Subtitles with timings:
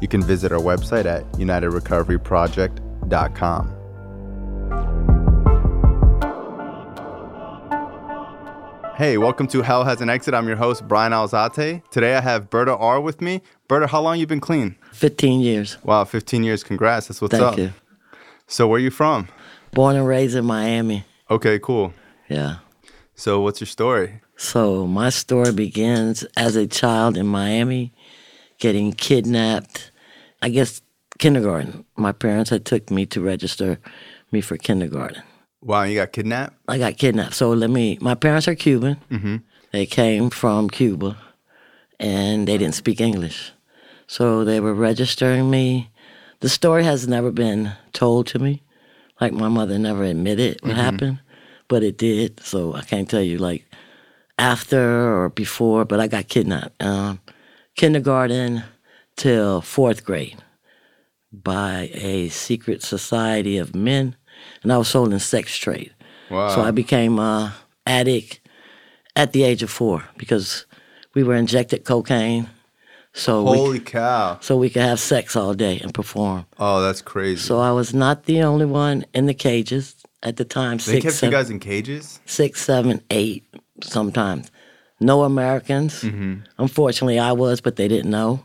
[0.00, 3.74] You can visit our website at unitedrecoveryproject.com.
[8.96, 10.34] Hey, welcome to Hell Has an Exit.
[10.34, 11.88] I'm your host, Bryan Alzate.
[11.90, 13.42] Today I have Berta R with me.
[13.68, 14.74] Berta, how long you been clean?
[14.92, 15.78] 15 years.
[15.84, 16.64] Wow, 15 years.
[16.64, 17.06] Congrats.
[17.06, 17.54] That's what's Thank up.
[17.54, 17.74] Thank you.
[18.48, 19.28] So where you from?
[19.70, 21.04] Born and raised in Miami.
[21.30, 21.92] Okay, cool.
[22.28, 22.56] Yeah.
[23.14, 24.20] So what's your story?
[24.36, 27.92] So my story begins as a child in Miami,
[28.58, 29.90] getting kidnapped.
[30.42, 30.82] I guess
[31.18, 31.84] kindergarten.
[31.96, 33.78] My parents had took me to register
[34.30, 35.22] me for kindergarten.
[35.60, 36.54] Wow, you got kidnapped?
[36.68, 37.34] I got kidnapped.
[37.34, 37.98] So let me.
[38.00, 38.96] My parents are Cuban.
[39.10, 39.36] Mm-hmm.
[39.72, 41.18] They came from Cuba,
[41.98, 43.52] and they didn't speak English.
[44.06, 45.90] So they were registering me.
[46.40, 48.62] The story has never been told to me.
[49.20, 51.20] Like my mother never admitted what happened,
[51.66, 52.40] but it did.
[52.40, 53.64] So I can't tell you like
[54.38, 56.80] after or before, but I got kidnapped.
[56.80, 57.20] Um,
[57.82, 58.64] kindergarten
[59.16, 60.36] till fourth grade
[61.32, 64.16] by a secret society of men,
[64.62, 65.94] and I was sold in sex trade.
[66.30, 66.48] Wow.
[66.54, 67.54] So I became a
[67.86, 68.40] addict
[69.16, 70.66] at the age of four because
[71.14, 72.48] we were injected cocaine,
[73.14, 74.38] so we, Holy cow.
[74.40, 76.46] so we could have sex all day and perform.
[76.58, 77.40] Oh, that's crazy.
[77.40, 80.78] So I was not the only one in the cages at the time.
[80.78, 82.20] they Six, kept you guys in cages?
[82.26, 83.44] six, seven, eight,
[83.82, 84.50] sometimes.
[85.00, 86.02] No Americans.
[86.02, 86.34] Mm-hmm.
[86.58, 88.44] Unfortunately, I was, but they didn't know.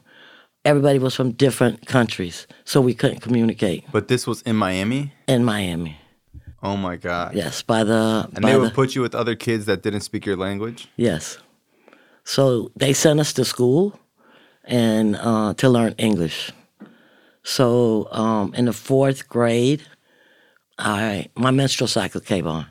[0.66, 5.12] Everybody was from different countries, so we couldn't communicate But this was in Miami?
[5.28, 5.98] in Miami.
[6.62, 7.36] Oh my god.
[7.36, 10.02] Yes, by the And by they the, would put you with other kids that didn't
[10.02, 10.88] speak your language?
[10.96, 11.38] Yes.
[12.24, 14.00] So they sent us to school
[14.64, 16.54] and uh, to learn English.
[17.44, 19.84] So um, in the fourth grade,
[20.78, 22.68] I my menstrual cycle came on,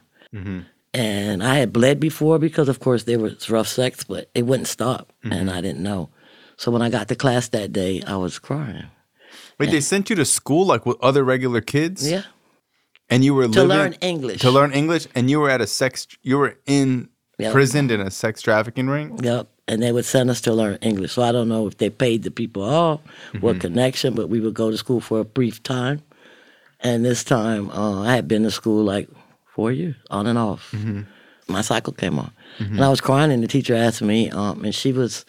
[0.95, 4.69] and I had bled before because, of course, there was rough sex, but it wouldn't
[4.69, 6.11] stop, and I didn't know.
[6.57, 8.87] So when I got to class that day, I was crying.
[9.59, 12.09] Wait, they sent you to school like with other regular kids?
[12.11, 12.23] Yeah,
[13.09, 14.41] And you were to learn English.
[14.43, 17.09] to learn English and you were at a sex you were in
[17.39, 17.53] Yep.
[17.53, 19.19] prisoned in a sex trafficking ring?
[19.23, 19.49] Yep.
[19.67, 21.13] And they would send us to learn English.
[21.13, 23.01] So I don't know if they paid the people off,
[23.41, 26.03] what connection, but we would go to school for a brief time.
[26.81, 29.09] And this time, uh, I had been to school like
[29.55, 30.75] four years, on and off.
[31.49, 32.31] My cycle came on.
[32.59, 35.25] And I was crying, and the teacher asked me, um, and she was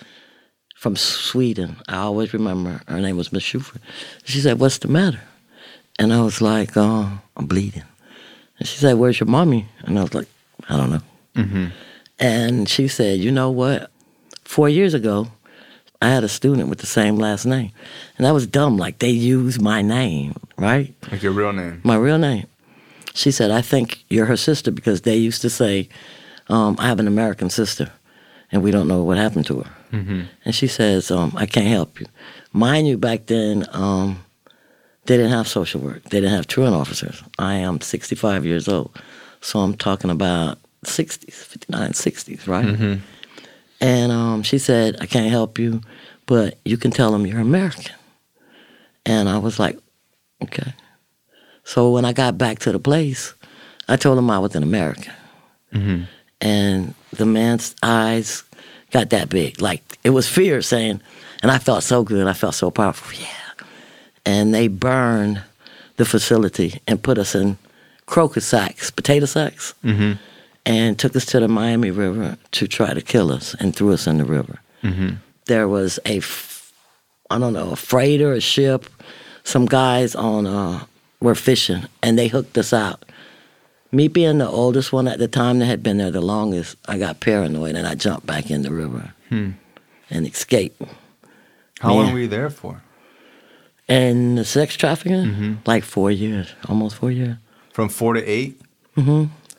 [0.75, 1.77] from Sweden.
[1.87, 3.77] I always remember her name was Miss Schufer.
[4.25, 5.21] She said, What's the matter?
[5.99, 7.07] And I was like, uh,
[7.37, 7.83] I'm bleeding.
[8.59, 9.67] And she said, Where's your mommy?
[9.85, 10.27] And I was like,
[10.69, 11.01] I don't know.
[12.19, 13.89] And she said, You know what?
[14.43, 15.27] Four years ago,
[16.01, 17.71] I had a student with the same last name.
[18.17, 18.77] And that was dumb.
[18.77, 20.93] Like, they used my name, right?
[21.11, 21.79] Like your real name.
[21.83, 22.45] My real name.
[23.13, 25.89] She said, I think you're her sister because they used to say,
[26.49, 27.91] um, I have an American sister
[28.51, 29.71] and we don't know what happened to her.
[30.45, 32.07] And she says, um, I can't help you.
[32.51, 34.23] Mind you, back then, um,
[35.05, 36.03] they didn't have social work.
[36.05, 37.21] They didn't have truant officers.
[37.37, 38.97] I am 65 years old.
[39.41, 42.65] So I'm talking about 60s, 59, 60s, right?
[43.81, 45.81] And um, she said, I can't help you,
[46.25, 47.93] but you can tell them you're American.
[49.05, 49.77] And I was like,
[50.43, 50.73] okay.
[51.63, 53.33] So when I got back to the place,
[53.87, 55.13] I told him I was an American.
[55.73, 56.03] Mm-hmm.
[56.41, 58.43] And the man's eyes
[58.91, 59.61] got that big.
[59.61, 61.01] Like it was fear saying,
[61.41, 62.27] and I felt so good.
[62.27, 63.19] I felt so powerful.
[63.19, 63.65] Yeah.
[64.25, 65.41] And they burned
[65.97, 67.57] the facility and put us in
[68.05, 70.13] crocus sacks, potato sacks, mm-hmm.
[70.65, 74.07] and took us to the Miami River to try to kill us and threw us
[74.07, 74.59] in the river.
[74.83, 75.15] Mm-hmm.
[75.45, 76.21] There was a,
[77.29, 78.85] I don't know, a freighter, a ship.
[79.43, 80.85] Some guys on uh,
[81.23, 83.05] were fishing and they hooked us out.
[83.91, 86.97] Me being the oldest one at the time that had been there the longest, I
[86.97, 89.55] got paranoid and I jumped back in the river and
[90.27, 90.81] escaped.
[91.79, 91.97] How Man.
[91.97, 92.81] long were you there for?
[93.87, 97.37] And the sex trafficking, like four years, almost four years,
[97.71, 98.59] From four to eight?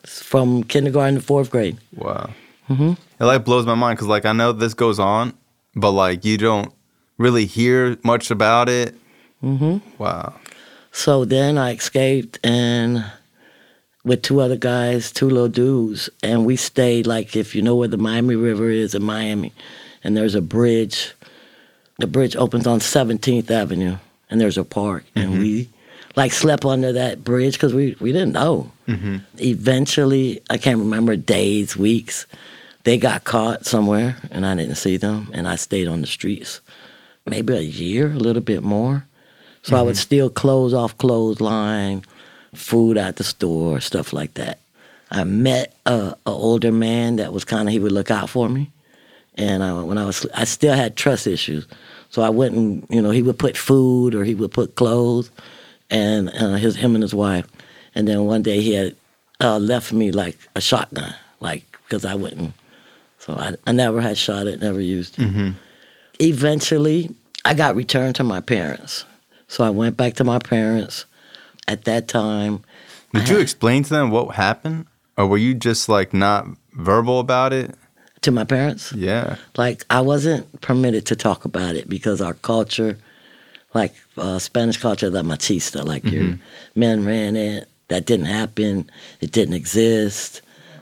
[0.05, 1.77] from kindergarten to fourth grade.
[1.95, 2.29] Wow.
[2.69, 2.93] Mm-hmm.
[3.19, 5.33] It like blows my mind because like I know this goes on,
[5.75, 6.71] but like you don't
[7.17, 8.95] really hear much about it.
[9.43, 9.77] Mm-hmm.
[10.01, 10.33] Wow.
[10.95, 13.03] So then I escaped and
[14.05, 17.89] with two other guys, two little dudes, and we stayed like if you know where
[17.89, 19.51] the Miami River is in Miami,
[20.05, 21.13] and there's a bridge.
[21.99, 23.97] The bridge opens on 17th Avenue,
[24.29, 25.41] and there's a park, and mm-hmm.
[25.41, 25.69] we
[26.15, 28.71] like slept under that bridge because we we didn't know.
[28.87, 29.17] Mm-hmm.
[29.39, 32.25] Eventually, I can't remember days, weeks.
[32.85, 36.61] They got caught somewhere, and I didn't see them, and I stayed on the streets,
[37.25, 39.05] maybe a year, a little bit more.
[39.65, 42.03] So I would steal clothes off clothesline,
[42.53, 44.59] food at the store, stuff like that.
[45.09, 48.47] I met a, a older man that was kind of he would look out for
[48.47, 48.69] me,
[49.33, 51.65] and I, when I was I still had trust issues,
[52.11, 55.31] so I wouldn't you know he would put food or he would put clothes,
[55.89, 57.47] and uh, his him and his wife,
[57.95, 58.95] and then one day he had
[59.41, 62.53] uh, left me like a shotgun, like because I wouldn't,
[63.17, 65.23] so I, I never had shot it, never used it.
[66.19, 67.09] Eventually,
[67.43, 69.05] I got returned to my parents,
[69.47, 71.05] so I went back to my parents.
[71.67, 72.63] At that time,
[73.13, 74.85] Did you explain to them what happened?
[75.17, 77.73] Or were you just like not verbal about it?
[78.21, 79.35] to my parents, Yeah.
[79.55, 82.97] like I wasn't permitted to talk about it because our culture,
[83.75, 86.39] like uh, Spanish culture, the machista, like your
[86.75, 87.69] men ran it.
[87.89, 88.89] That didn't happen.
[89.21, 90.41] It didn't exist.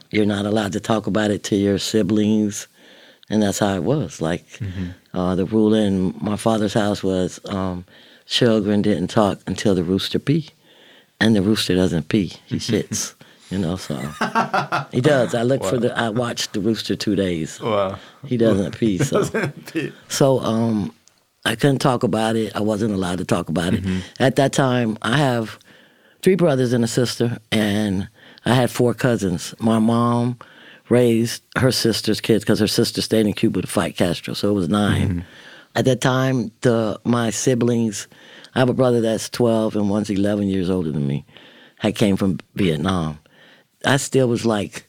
[0.09, 2.67] You're not allowed to talk about it to your siblings,
[3.29, 4.21] and that's how it was.
[4.21, 4.45] Like
[5.13, 7.83] uh, the rule in my father's house was um,
[8.25, 10.49] children didn't talk until the rooster pee,
[11.19, 12.33] and the rooster doesn't pee.
[12.45, 13.15] He shits.
[13.49, 13.95] You know, so
[14.91, 15.35] he does.
[15.35, 15.95] I look for the.
[15.95, 17.59] I watched the rooster two days.
[17.61, 17.99] Wow.
[18.25, 18.97] He doesn't pee.
[18.97, 19.29] So,
[20.07, 20.91] so um,
[21.45, 22.55] I couldn't talk about it.
[22.55, 23.83] I wasn't allowed to talk about it.
[24.19, 25.59] At that time, I have
[26.23, 28.07] three brothers and a sister, and
[28.43, 29.53] I had four cousins.
[29.59, 30.39] My mom
[30.89, 34.53] raised her sister's kids because her sister stayed in Cuba to fight Castro, so it
[34.53, 35.25] was 9
[35.75, 38.07] At that time, the my siblings,
[38.55, 41.25] I have a brother that's twelve and one's eleven years older than me.
[41.81, 43.19] I came from Vietnam.
[43.85, 44.87] I still was like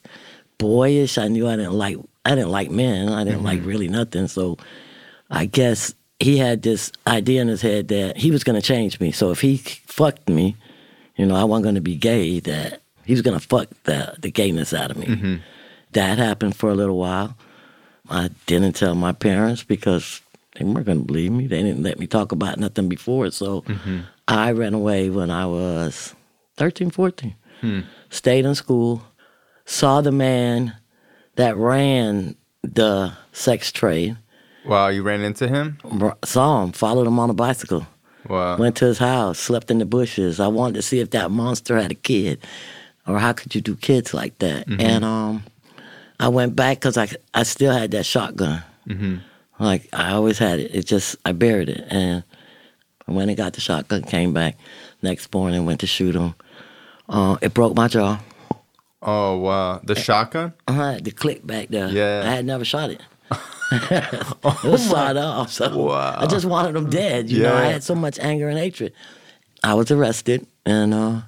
[0.59, 1.19] boyish.
[1.19, 3.09] I knew I didn't like I didn't like men.
[3.09, 3.69] I didn't like mm-hmm.
[3.69, 4.29] really nothing.
[4.29, 4.59] So
[5.31, 9.01] I guess he had this idea in his head that he was going to change
[9.01, 9.13] me.
[9.13, 10.57] So if he fucked me,
[11.17, 12.41] you know, I wasn't going to be gay.
[12.41, 15.07] That he was going to fuck the the gayness out of me.
[15.07, 15.37] Mm-hmm.
[15.93, 17.37] That happened for a little while.
[18.09, 20.21] I didn't tell my parents because
[20.55, 21.47] they weren't going to believe me.
[21.47, 23.31] They didn't let me talk about nothing before.
[23.31, 24.01] So mm-hmm.
[24.29, 26.15] I ran away when I was
[26.57, 27.81] 13, 14 hmm.
[28.11, 29.03] stayed in school,
[29.65, 30.77] saw the man
[31.37, 34.17] that ran the sex trade,
[34.65, 35.79] Wow, you ran into him?
[36.01, 37.87] r- saw him, followed him on a bicycle,
[38.29, 38.57] Wow.
[38.57, 40.41] went to his house, slept in the bushes.
[40.41, 42.41] I wanted to see if that monster had a kid,
[43.07, 44.67] or how could you do kids like that?
[44.67, 44.81] Mm-hmm.
[44.81, 45.45] And um,
[46.19, 48.63] I went back because I I still had that shotgun.
[48.89, 49.17] Mm-hmm.
[49.65, 50.75] Like I always had it.
[50.75, 52.23] It just I buried it, and
[53.07, 54.57] when I got the shotgun, came back
[55.03, 56.35] next morning, went to shoot him.
[57.09, 58.21] Uh, it broke my jaw.
[59.01, 59.81] Oh wow.
[59.83, 60.53] The shotgun?
[60.69, 61.89] I had the click back there.
[61.89, 62.23] Yeah.
[62.25, 63.03] I had never shot it.
[63.73, 65.51] it was sawed off.
[65.51, 66.17] So Wow.
[66.19, 67.31] I just wanted them dead.
[67.31, 68.93] You know, I had so much anger and hatred.
[69.63, 71.23] I was arrested and uh,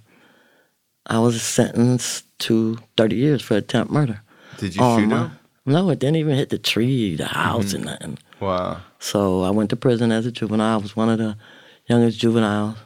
[1.06, 4.22] I was sentenced to 30 years for attempt murder.
[4.58, 5.38] Did you on shoot him?
[5.66, 8.18] No, it didn't even hit the tree, the house, and nothing.
[8.40, 8.80] Wow.
[8.98, 10.74] So I went to prison as a juvenile.
[10.78, 11.36] I was one of the
[11.86, 12.76] youngest juveniles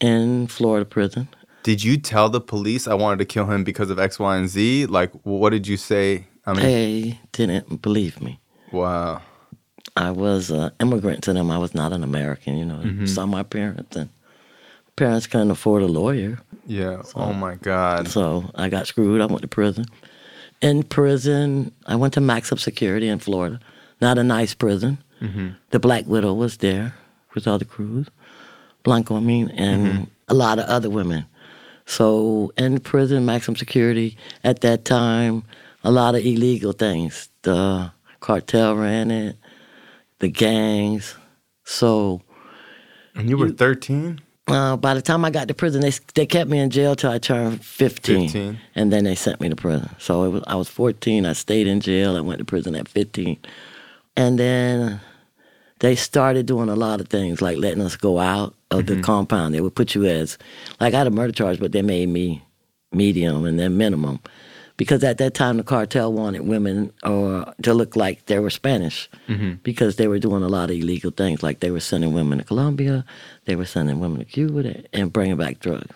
[0.00, 1.28] in Florida prison.
[1.62, 4.48] Did you tell the police I wanted to kill him because of X, Y, and
[4.48, 4.86] Z?
[4.86, 6.26] Like, what did you say?
[6.46, 8.38] I mean, They didn't believe me.
[8.72, 9.22] wow.
[9.96, 11.50] I was an immigrant to them.
[11.50, 12.74] I was not an American, you know.
[12.76, 13.06] Mm-hmm.
[13.06, 14.10] Saw my parents, and
[14.94, 16.38] parents couldn't afford a lawyer.
[16.66, 17.00] Yeah.
[17.14, 18.08] oh my God.
[18.08, 19.22] So I got screwed.
[19.22, 19.86] I went to prison.
[20.60, 23.58] In prison, I went to Max Up Security in Florida.
[24.00, 24.98] Not a nice prison.
[25.70, 26.94] The Black Widow was there
[27.34, 28.06] with other crews.
[28.82, 31.24] Blanco, I mean, and a lot of other women.
[31.86, 35.42] So in prison, maximum security, at that time,
[35.84, 37.28] a lot of illegal things.
[37.42, 39.36] The cartel ran it,
[40.18, 41.14] the gangs.
[41.64, 42.20] So
[43.14, 44.20] And you were 13?
[44.48, 47.10] uh, by the time I got to prison, they they kept me in jail till
[47.10, 48.58] I turned 15, 15.
[48.74, 49.88] and then they sent me to prison.
[49.98, 51.24] So it was, I was 14.
[51.26, 52.16] I stayed in jail.
[52.16, 53.38] I went to prison at 15,
[54.16, 55.00] and then
[55.80, 59.02] they started doing a lot of things like letting us go out of the mm-hmm.
[59.02, 59.54] compound.
[59.54, 60.38] They would put you as
[60.80, 62.42] like I had a murder charge, but they made me
[62.92, 64.20] medium and then minimum.
[64.78, 69.08] Because at that time, the cartel wanted women or to look like they were Spanish,
[69.26, 69.54] mm-hmm.
[69.62, 71.42] because they were doing a lot of illegal things.
[71.42, 73.04] Like they were sending women to Colombia,
[73.46, 75.94] they were sending women to Cuba, and bringing back drugs.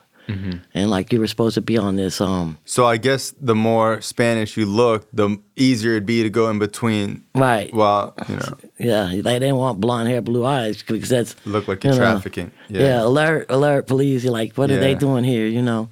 [0.75, 4.01] And like you were supposed to be on this, um, So I guess the more
[4.01, 7.25] Spanish you look, the easier it'd be to go in between.
[7.35, 7.73] right?
[7.75, 11.85] Well, you know, Yeah, they didn't want blonde hair, blue eyes because that's look like
[11.85, 12.51] you you're know, trafficking.
[12.69, 12.81] Yeah.
[12.83, 13.03] Yeah.
[13.05, 14.25] alert, alert, police.
[14.25, 15.47] You're like, what are they doing here?
[15.47, 15.89] You know,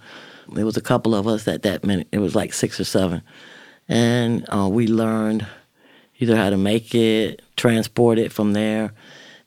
[0.53, 2.09] there was a couple of us at that minute.
[2.13, 3.23] It was like six or seven,
[3.89, 5.47] and uh, we learned
[6.21, 8.93] either how to make it, transport it from there.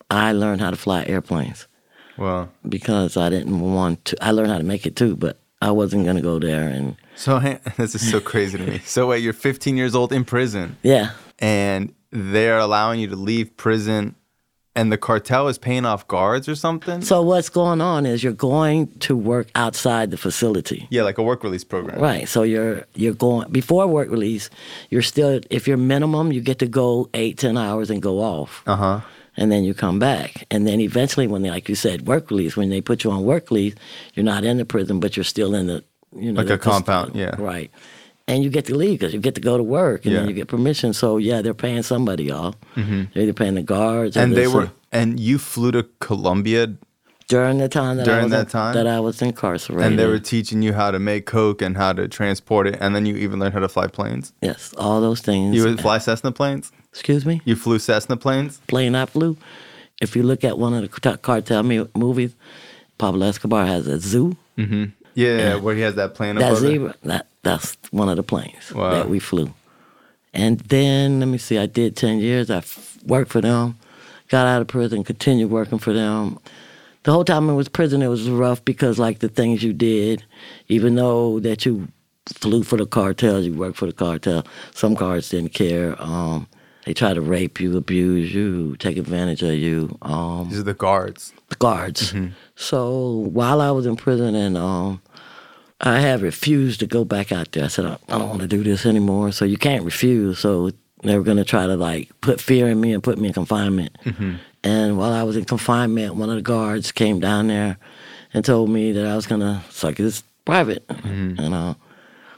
[0.10, 1.67] I learned how to fly airplanes.
[2.17, 4.17] Well, because I didn't want to.
[4.23, 6.67] I learned how to make it too, but I wasn't gonna go there.
[6.67, 7.39] And so
[7.77, 8.79] this is so crazy to me.
[8.79, 13.55] So wait, you're 15 years old in prison, yeah, and they're allowing you to leave
[13.57, 14.15] prison,
[14.75, 17.01] and the cartel is paying off guards or something.
[17.01, 20.87] so what's going on is you're going to work outside the facility.
[20.89, 21.99] yeah, like a work release program.
[21.99, 22.27] Right.
[22.27, 24.49] So you're you're going before work release.
[24.89, 28.63] You're still if you're minimum, you get to go eight ten hours and go off,
[28.67, 28.99] Uh huh.
[29.38, 30.45] And then you come back.
[30.51, 33.23] And then eventually, when they like you said work release, when they put you on
[33.23, 33.75] work release,
[34.13, 35.83] you're not in the prison, but you're still in the
[36.15, 37.35] you know Like a compound, yeah.
[37.38, 37.71] Right.
[38.27, 40.19] And you get to leave because you get to go to work, and Yeah.
[40.21, 40.93] then you get permission.
[40.93, 42.55] So yeah, they're paying somebody off.
[42.75, 44.23] They're either paying the guards, Mm-hmm.
[44.23, 46.75] And they they're- were, and you flew to Colombia,
[47.27, 48.73] during the time that I During was that in- time?
[48.75, 49.85] that I was incarcerated.
[49.91, 52.93] and they were teaching you how to make coke and how to transport it, and
[52.93, 54.33] then you even learned how to fly planes.
[54.41, 55.55] yes, all those things.
[55.55, 56.71] You would fly Cessna planes.
[56.91, 57.41] Excuse me.
[57.45, 58.60] You flew Cessna planes.
[58.67, 59.38] plane I flew.
[60.01, 62.33] If you look at one of the cartel movies,
[62.98, 64.36] Pablo Escobar has a zoo.
[65.13, 68.91] Yeah, where he has that plane That zebra, that that's one of the planes Wow.
[68.91, 69.53] that we flew.
[70.33, 72.50] And then let me see, I did ten years.
[72.50, 73.77] I f- worked for them,
[74.29, 76.39] got out of prison, continued working for them.
[77.03, 80.24] The whole time I was prison, it was rough because like the things you did,
[80.69, 81.88] even though that you
[82.27, 84.45] flew for the cartels, you worked for the cartel.
[84.74, 86.01] Some guards didn't care.
[86.01, 86.48] Um,
[86.85, 89.97] they try to rape you, abuse you, take advantage of you.
[90.01, 91.33] Um, These are the guards.
[91.50, 92.13] the guards.
[92.55, 95.01] So while I was in prison, and um,
[95.79, 97.65] I had refused to go back out there.
[97.65, 99.31] I said, I I don't want to do this anymore.
[99.31, 100.39] So you can't refuse.
[100.39, 100.71] So
[101.03, 103.33] they were going to try to like put fear in me and put me in
[103.33, 103.97] confinement.
[104.63, 107.77] And while I was in confinement, one of the guards came down there
[108.33, 110.83] and told me that I was going to suck his private.
[111.03, 111.75] You know,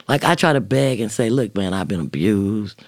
[0.08, 2.82] like I try to beg and say, look, man, I've been abused.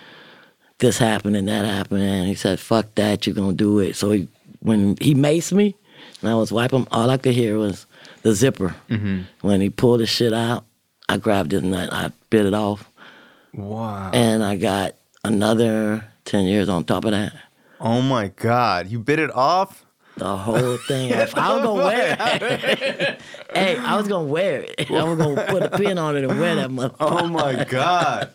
[0.79, 2.03] This happened and that happened.
[2.03, 3.97] And he said, fuck that, you're going to do it.
[3.97, 4.29] So he,
[4.61, 5.75] when he maced me
[6.21, 7.87] and I was wiping, all I could hear was
[8.23, 8.75] the zipper.
[8.91, 9.23] Mm-hmm.
[9.41, 10.65] When he pulled his shit out,
[11.09, 12.91] I grabbed it and I, I bit it off.
[13.55, 14.11] Wow.
[14.13, 17.33] And I got another 10 years on top of that.
[17.81, 19.85] oh my God, you bit it off.
[20.17, 21.13] The whole thing.
[21.13, 21.37] off.
[21.37, 23.21] I was gonna wear it.
[23.55, 24.91] hey, I was gonna wear it.
[24.91, 26.97] I was gonna put a pin on it and wear that motherfucker.
[27.01, 28.31] Oh my God.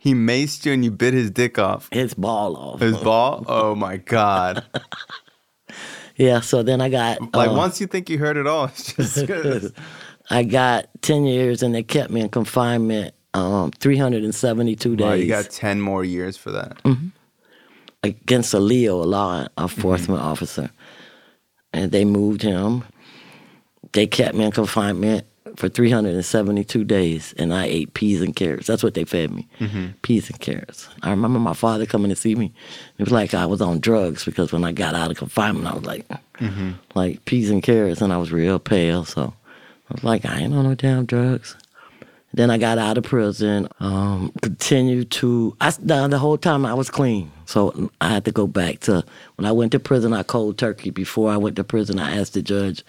[0.00, 1.90] He maced you and you bit his dick off.
[1.92, 2.80] His ball off.
[2.80, 3.44] His ball?
[3.46, 4.64] Oh my God.
[6.16, 8.92] Yeah, so then I got Like uh, once you think you heard it all, it's
[8.92, 9.72] just
[10.28, 15.28] I got 10 years and they kept me in confinement um, 372 days wow, you
[15.28, 16.76] got ten more years for that.
[18.02, 20.70] against a Leo, a law enforcement officer.
[21.72, 22.84] And they moved him.
[23.92, 25.26] They kept me in confinement
[25.56, 28.66] for 372 days and I ate peas and carrots.
[28.66, 29.48] That's what they fed me
[30.02, 30.88] peas and carrots.
[31.02, 32.52] I remember my father coming to see me.
[32.98, 35.74] It was like I was on drugs because when I got out of confinement, I
[35.74, 36.06] was like,
[36.94, 39.04] like peas and carrots, and I was real pale.
[39.04, 39.34] So
[39.90, 41.56] I was like, I ain't on no damn drugs.
[42.32, 43.66] Then I got out of prison.
[43.80, 45.56] Um, continued to.
[45.60, 49.04] I the, the whole time I was clean, so I had to go back to
[49.34, 50.12] when I went to prison.
[50.12, 50.90] I cold turkey.
[50.90, 52.84] Before I went to prison, I asked the judge.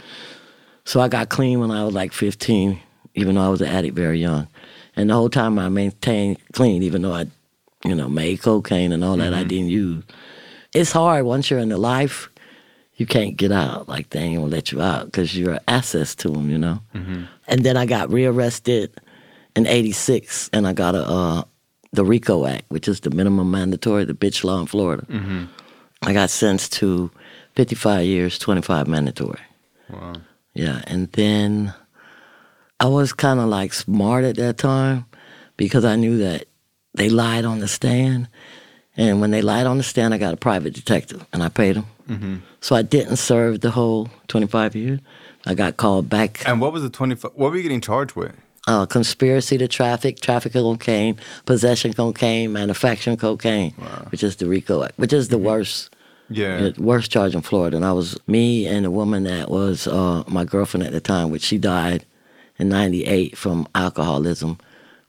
[0.91, 2.77] So I got clean when I was like 15,
[3.15, 4.50] even though I was an addict very young.
[4.98, 7.27] And the whole time I maintained clean, even though I,
[7.86, 9.48] you know, made cocaine and all that I mm-hmm.
[9.48, 10.03] didn't use.
[10.74, 12.27] It's hard once you're in the life,
[12.95, 13.88] you can't get out.
[13.88, 16.81] Like they ain't gonna let you out because you're access to them, you know.
[16.93, 17.24] Mm-hmm.
[17.48, 18.91] And then I got rearrested
[19.55, 21.43] in '86, and I got a uh,
[21.93, 25.05] the RICO Act, which is the minimum mandatory, the bitch law in Florida.
[25.05, 25.45] Mm-hmm.
[26.01, 27.10] I got sentenced to
[27.55, 29.39] 55 years, 25 mandatory.
[29.89, 30.15] Wow.
[30.53, 31.74] Yeah, and then
[32.79, 35.05] I was kind of like smart at that time
[35.58, 36.46] because I knew that
[36.93, 38.27] they lied on the stand.
[38.98, 41.77] And when they lied on the stand, I got a private detective and I paid
[41.77, 41.86] him.
[42.10, 42.36] Mm-hmm.
[42.60, 45.00] So I didn't serve the whole 25 years.
[45.46, 46.48] I got called back.
[46.48, 47.31] And what was the 25?
[47.36, 48.36] What were you getting charged with?
[48.67, 53.72] Uh, conspiracy to traffic, traffic of cocaine, possession cocaine, manufacturing cocaine,
[54.10, 55.96] which is the RICO Act, which is the worst
[56.31, 56.69] Yeah.
[56.69, 57.77] the worst charge in Florida.
[57.77, 61.29] And I was me and a woman that was uh, my girlfriend at the time,
[61.31, 62.05] which she died
[62.57, 64.57] in '98 from alcoholism.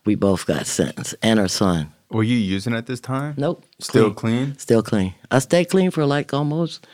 [0.04, 1.92] We both got sentenced, and her son.
[2.10, 3.34] Were you using at this time?
[3.38, 3.64] Nope.
[3.78, 4.58] Still clean?
[4.58, 5.14] Still clean.
[5.30, 6.86] I stayed clean for like almost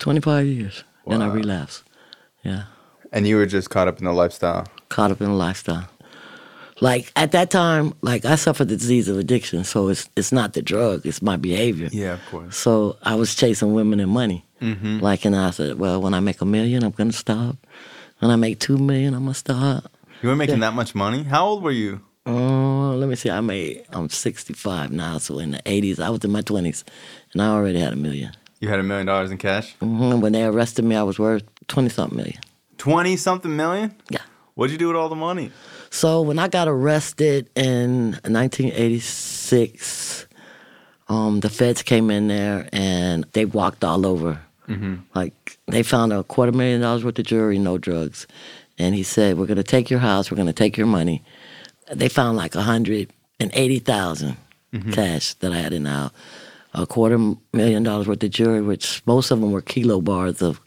[0.00, 0.84] 25 years.
[1.06, 1.82] Then I relapsed.
[2.44, 2.64] Yeah.
[3.12, 4.66] And you were just caught up in the lifestyle.
[4.90, 5.88] Caught up in the lifestyle.
[6.80, 10.52] Like at that time, like I suffered the disease of addiction, so it's it's not
[10.52, 11.88] the drug, it's my behavior.
[11.90, 12.56] Yeah, of course.
[12.56, 14.44] So I was chasing women and money.
[14.60, 15.00] Mm-hmm.
[15.00, 17.56] Like, and I said, well, when I make a million, I'm gonna stop.
[18.18, 19.90] When I make two million, I'm gonna stop.
[20.22, 21.22] You weren't making that much money?
[21.22, 22.00] How old were you?
[22.24, 23.30] Oh, let me see.
[23.30, 23.84] I made.
[23.90, 26.82] I'm 65 now, so in the 80s, I was in my 20s,
[27.32, 28.32] and I already had a million.
[28.60, 29.76] You had a million dollars in cash?
[29.76, 30.20] Mm-hmm.
[30.20, 32.38] When they arrested me, I was worth 20 something million.
[32.78, 33.94] Twenty something million.
[34.10, 34.20] Yeah.
[34.54, 35.50] What'd you do with all the money?
[35.90, 40.26] So when I got arrested in 1986,
[41.08, 44.40] um, the feds came in there and they walked all over.
[45.14, 48.26] Like they found a quarter million dollars worth of jewelry, no drugs,
[48.78, 50.28] and he said, "We're going to take your house.
[50.28, 51.22] We're going to take your money."
[51.92, 53.78] They found like a hundred and eighty
[54.92, 56.10] cash that I had in the house,
[56.74, 57.16] a quarter
[57.52, 60.60] million dollars worth of jewelry, which most of them were kilo bars of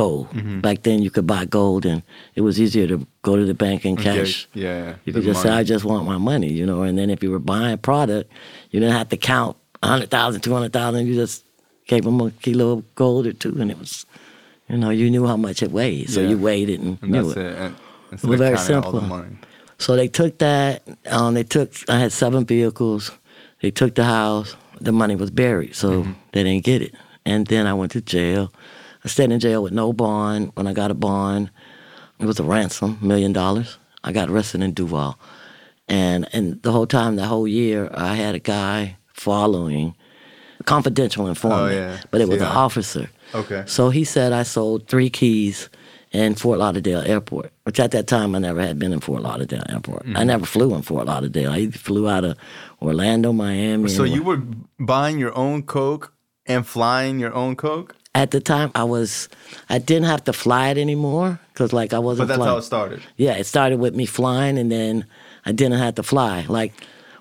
[0.00, 0.26] gold.
[0.66, 2.02] Back then, you could buy gold, and
[2.36, 4.46] it was easier to go to the bank and cash.
[4.52, 4.94] Okay, Yeah.
[5.04, 5.48] You could just say.
[5.60, 6.82] I just want my money, you know.
[6.86, 8.30] And then if you were buying product,
[8.70, 11.06] you didn't have to count 100,000, 200,000.
[11.06, 11.44] You just
[11.86, 14.04] gave them a kilo of gold or two, and it was,
[14.68, 16.10] you know, you knew how much it weighed.
[16.10, 16.28] So Yeah.
[16.30, 17.46] you weighed it and, And knew that's it.
[17.46, 17.56] it.
[17.62, 17.74] And
[18.12, 19.16] instead was very counting all the simple.
[19.18, 19.36] money.
[19.78, 20.82] So they took that.
[21.16, 21.68] Um, they took.
[21.88, 23.10] I had seven vehicles.
[23.62, 24.56] They took the house.
[24.80, 26.12] The money was buried, so Mm-hmm.
[26.32, 26.92] they didn't get it.
[27.24, 28.52] And then I went to jail.
[29.06, 30.50] I stayed in jail with no bond.
[30.54, 31.52] When I got a bond,
[32.18, 33.78] it was a ransom, million dollars.
[34.02, 35.16] I got arrested in Duval,
[35.86, 39.94] and and the whole time, the whole year, I had a guy following,
[40.64, 42.00] confidential informant, Oh, yeah.
[42.10, 43.08] but it was an officer.
[43.32, 43.62] Okay.
[43.66, 45.68] So he said I sold three keys
[46.10, 49.62] in Fort Lauderdale Airport, which at that time I never had been in Fort Lauderdale
[49.68, 50.04] Airport.
[50.04, 50.16] Mm-hmm.
[50.16, 51.52] I never flew in Fort Lauderdale.
[51.52, 52.36] I flew out of
[52.82, 53.88] Orlando, Miami.
[53.88, 54.42] So you were
[54.80, 56.12] buying your own coke
[56.46, 59.28] and flying your own coke, at the time I was
[59.68, 62.50] I didn't have to fly it anymore because like I wasn't But that's flying.
[62.52, 63.00] how it started.
[63.16, 65.04] Yeah, it started with me flying, and then
[65.44, 66.44] I didn't have to fly.
[66.48, 66.72] Like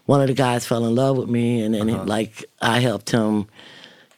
[0.05, 2.03] one of the guys fell in love with me, and then Uh-huh.
[2.05, 3.47] like I helped him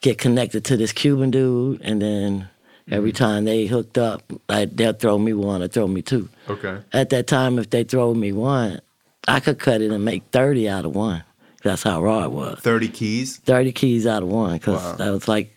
[0.01, 2.47] get connected to this Cuban dude, and then
[2.91, 3.23] every Mm-hmm.
[3.25, 6.29] time they hooked up, I, they'll throw me one or throw me two.
[6.49, 6.77] Okay.
[6.93, 8.79] At that time, if they throw me one,
[9.27, 11.23] I could cut it and make thirty out of one.
[11.63, 12.59] That's how raw it was.
[12.59, 13.37] Thirty keys.
[13.37, 14.95] Thirty keys out of one, because Wow.
[14.97, 15.53] that was like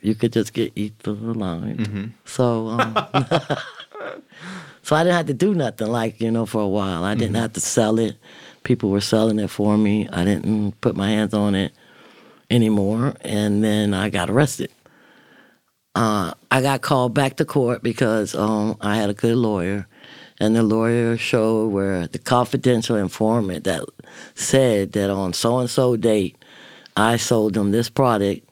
[0.00, 1.76] you could just get eat the line.
[1.78, 2.04] Mm-hmm.
[2.24, 2.68] So.
[2.68, 2.96] Um,
[4.88, 7.04] So I didn't have to do nothing like, you know, for a while.
[7.04, 8.16] I didn't have to sell it.
[8.62, 10.08] People were selling it for me.
[10.08, 11.72] I didn't put my hands on it
[12.50, 13.14] anymore.
[13.20, 14.72] And then I got arrested.
[15.94, 19.86] Uh, I got called back to court because um, I had a good lawyer.
[20.40, 23.84] And the lawyer showed where the confidential informant that
[24.36, 26.42] said that on so and so date,
[26.96, 28.47] I sold him this product.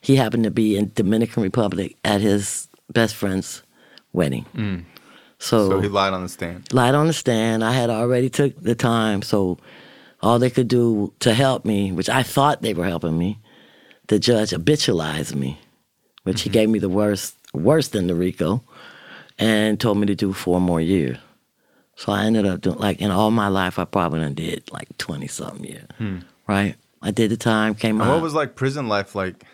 [0.00, 3.62] He happened to be in Dominican Republic at his best friend's
[4.12, 4.46] wedding.
[4.54, 4.84] Mm.
[5.38, 6.72] So he lied on the stand.
[6.72, 7.64] Lied on the stand.
[7.64, 9.58] I had already took the time, so
[10.22, 13.38] all they could do to help me, which I thought they were helping me,
[14.08, 15.58] the judge habitualized me,
[16.24, 16.54] which he mm-hmm.
[16.54, 18.62] gave me the worst, worse than the RICO,
[19.38, 21.16] and told me to do four more years.
[21.96, 24.96] So I ended up doing like in all my life, I probably done did like
[24.98, 26.18] twenty something years, hmm.
[26.46, 26.74] right?
[27.02, 28.14] I did the time, came And out.
[28.14, 29.44] what was like prison life like?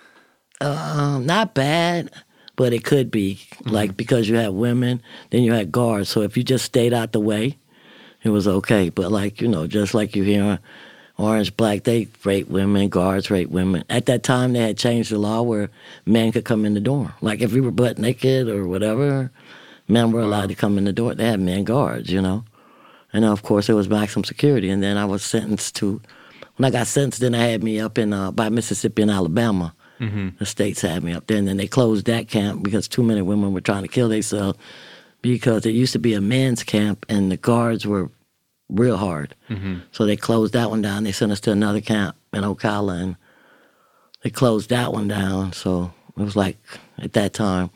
[0.61, 2.11] Um, not bad,
[2.57, 6.09] but it could be like because you had women, then you had guards.
[6.09, 7.59] So if you just stayed out the way,
[8.23, 8.89] it was okay.
[8.89, 10.59] But like you know, just like you hear
[11.19, 13.85] Orange Black, they rape women, guards rape women.
[13.91, 15.71] At that time, they had changed the law where
[16.05, 17.15] men could come in the door.
[17.21, 19.31] Like if you were butt naked or whatever,
[19.89, 21.15] men were allowed to come in the door.
[21.15, 22.45] They had men guards, you know.
[23.13, 24.69] And of course, it was maximum security.
[24.69, 26.03] And then I was sentenced to,
[26.57, 29.75] when I got sentenced, then they had me up in uh, by Mississippi and Alabama.
[30.01, 30.37] Mm-hmm.
[30.39, 33.23] The states had me up there, and then they closed that camp because too many
[33.23, 34.59] women were trying to kill themselves.
[35.23, 38.11] Because it used to be a men's camp, and the guards were
[38.69, 39.35] real hard.
[39.49, 39.79] Mm-hmm.
[39.91, 41.05] So they closed that one down.
[41.05, 43.17] They sent us to another camp in Ocala, and
[44.23, 45.53] they closed that one down.
[45.53, 46.59] So it was like
[46.99, 47.71] at that time.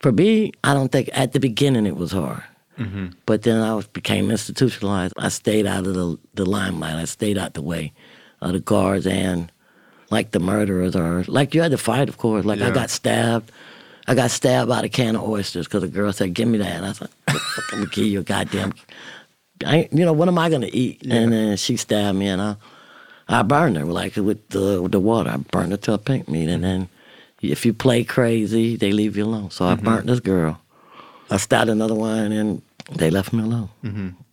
[0.00, 2.44] For me, I don't think at the beginning it was hard.
[2.78, 3.08] Mm-hmm.
[3.26, 5.14] But then I was, became institutionalized.
[5.16, 6.94] I stayed out of the, the limelight.
[6.94, 7.92] I stayed out the way
[8.40, 9.50] of the guards and
[10.10, 12.44] like the murderers or like you had to fight, of course.
[12.44, 13.50] Like I got stabbed.
[14.06, 16.76] I got stabbed by a can of oysters because a girl said, "Give me that."
[16.76, 17.38] And I said, "I'm
[17.70, 18.72] gonna give you a goddamn."
[19.66, 21.02] I, you know, what am I gonna eat?
[21.10, 22.56] And then she stabbed me, and I,
[23.28, 25.30] I burned her like with the with the water.
[25.30, 26.88] I burned her to a pink meat, and then
[27.42, 29.50] if you play crazy, they leave you alone.
[29.50, 30.58] So I burnt this girl.
[31.30, 33.68] I started another one, and they left me alone.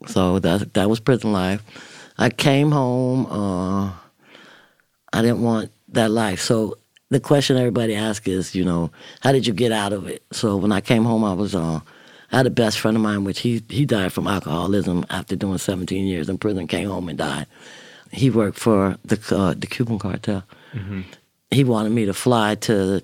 [0.07, 1.61] So that that was prison life.
[2.17, 3.25] I came home.
[3.25, 3.91] Uh,
[5.15, 6.41] I didn't want that life.
[6.41, 6.77] So
[7.09, 10.23] the question everybody asks is, you know, how did you get out of it?
[10.31, 11.79] So when I came home, I was uh,
[12.31, 15.57] I had a best friend of mine, which he he died from alcoholism after doing
[15.57, 16.67] 17 years in prison.
[16.67, 17.47] Came home and died.
[18.11, 20.43] He worked for the uh, the Cuban cartel.
[21.51, 23.01] He wanted me to fly to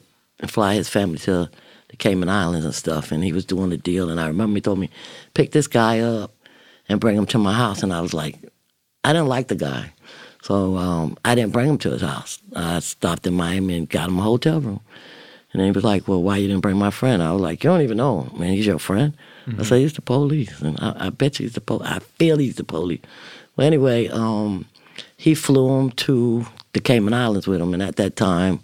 [0.48, 1.50] fly his family to
[1.90, 4.10] the Cayman Islands and stuff, and he was doing the deal.
[4.10, 4.90] And I remember he told me,
[5.34, 6.32] pick this guy up
[6.90, 7.84] and bring him to my house.
[7.84, 8.38] And I was like,
[9.04, 9.94] I didn't like the guy.
[10.42, 12.40] So um, I didn't bring him to his house.
[12.56, 14.82] I stopped in Miami and got him a hotel room.
[15.54, 17.22] And he was like, well, why you didn't bring my friend?
[17.22, 18.54] I was like, you don't even know him, man.
[18.54, 19.14] He's your friend.
[19.60, 20.62] I said, he's the police.
[20.62, 21.88] And I, I bet you he's the police.
[21.88, 23.02] I feel he's the police.
[23.56, 24.66] Well, anyway, um,
[25.18, 27.74] he flew him to the Cayman Islands with him.
[27.74, 28.62] And at that time,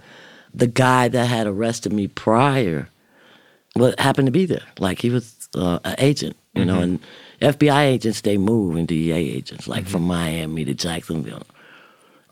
[0.54, 2.90] the guy that had arrested me prior
[3.76, 4.64] well, happened to be there.
[4.80, 7.00] Like he was uh, an agent, you know, and
[7.42, 11.44] FBI agents, they move, and DEA agents, like from Miami to Jacksonville.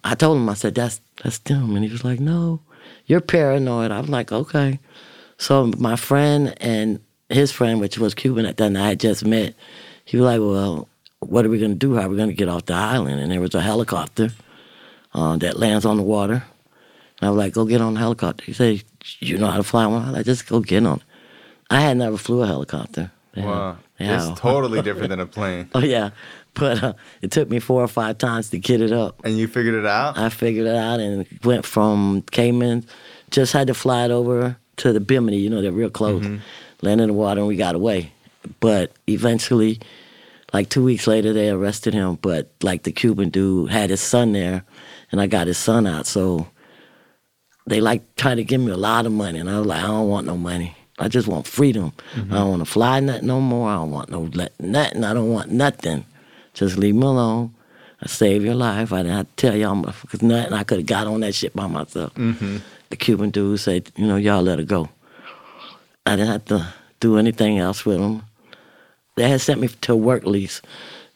[0.05, 1.75] I told him, I said, that's, that's them.
[1.75, 2.61] And he was like, no,
[3.07, 3.89] you're paranoid.
[3.91, 4.79] I'm like, okay.
[5.39, 9.25] So my friend and his friend, which was Cuban at that time, I had just
[9.25, 9.55] met,
[10.05, 10.87] he was like, well,
[11.19, 11.95] what are we going to do?
[11.95, 13.19] How are we going to get off the island?
[13.19, 14.29] And there was a helicopter
[15.15, 16.45] uh, that lands on the water.
[17.19, 18.45] And I was like, go get on the helicopter.
[18.45, 18.83] He said,
[19.19, 20.03] you know how to fly one?
[20.03, 21.03] I was like, just go get on it.
[21.71, 23.11] I had never flew a helicopter.
[23.35, 23.77] Wow.
[23.99, 24.29] Yeah.
[24.29, 25.69] It's totally different than a plane.
[25.73, 26.11] Oh, yeah.
[26.55, 29.21] But uh, it took me four or five times to get it up.
[29.23, 30.17] And you figured it out?
[30.17, 32.85] I figured it out and went from Cayman,
[33.29, 36.25] just had to fly it over to the Bimini, you know, they're real close.
[36.81, 38.11] Landed in the water and we got away.
[38.59, 39.79] But eventually,
[40.53, 42.15] like two weeks later, they arrested him.
[42.21, 44.63] But like the Cuban dude had his son there
[45.11, 46.05] and I got his son out.
[46.07, 46.47] So
[47.67, 49.39] they like tried to give me a lot of money.
[49.39, 50.75] And I was like, I don't want no money.
[50.99, 51.91] I just want freedom.
[52.15, 53.69] I don't want to fly nothing no more.
[53.69, 55.03] I don't want no nothing.
[55.03, 56.05] I don't want nothing.
[56.55, 57.53] Just leave me alone.
[58.01, 58.91] I saved your life.
[58.91, 60.53] I didn't have to tell y'all motherfuckers nothing.
[60.53, 62.13] I could have got on that shit by myself.
[62.89, 64.89] The Cuban dude said, you know, y'all let her go.
[66.05, 68.23] I didn't have to do anything else with them.
[69.15, 70.61] They had sent me to a work lease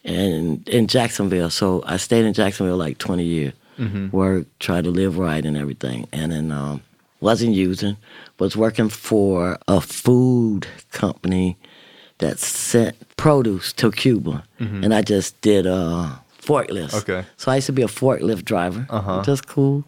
[0.04, 1.50] in, in Jacksonville.
[1.50, 3.52] So I stayed in Jacksonville like 20 years.
[4.10, 6.06] Work, tried to live right and everything.
[6.12, 6.82] And then um,
[7.20, 7.96] wasn't using,
[8.38, 11.56] was working for a food company
[12.20, 14.44] that sent produce to Cuba.
[14.58, 16.94] And I just did uh, forklifts.
[17.02, 17.26] Okay.
[17.36, 18.86] So I used to be a forklift driver.
[18.88, 19.22] Uh-huh.
[19.24, 19.84] Just cool.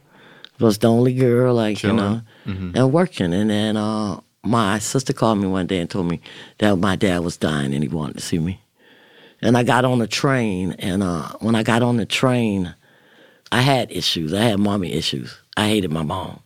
[0.60, 2.72] Was the only girl, like, you know, Chilling.
[2.76, 3.32] and working.
[3.34, 6.20] And then uh, my sister called me one day and told me
[6.58, 8.60] that my dad was dying and he wanted to see me.
[9.40, 12.72] And I got on the train, and uh, when I got on the train,
[13.50, 14.32] I had issues.
[14.32, 15.36] I had mommy issues.
[15.56, 16.38] I hated my mom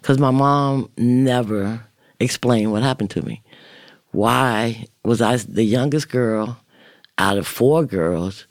[0.00, 1.80] because my mom never
[2.18, 3.40] explained what happened to me.
[4.14, 6.58] Why was I the youngest girl
[7.18, 8.46] out of four girls,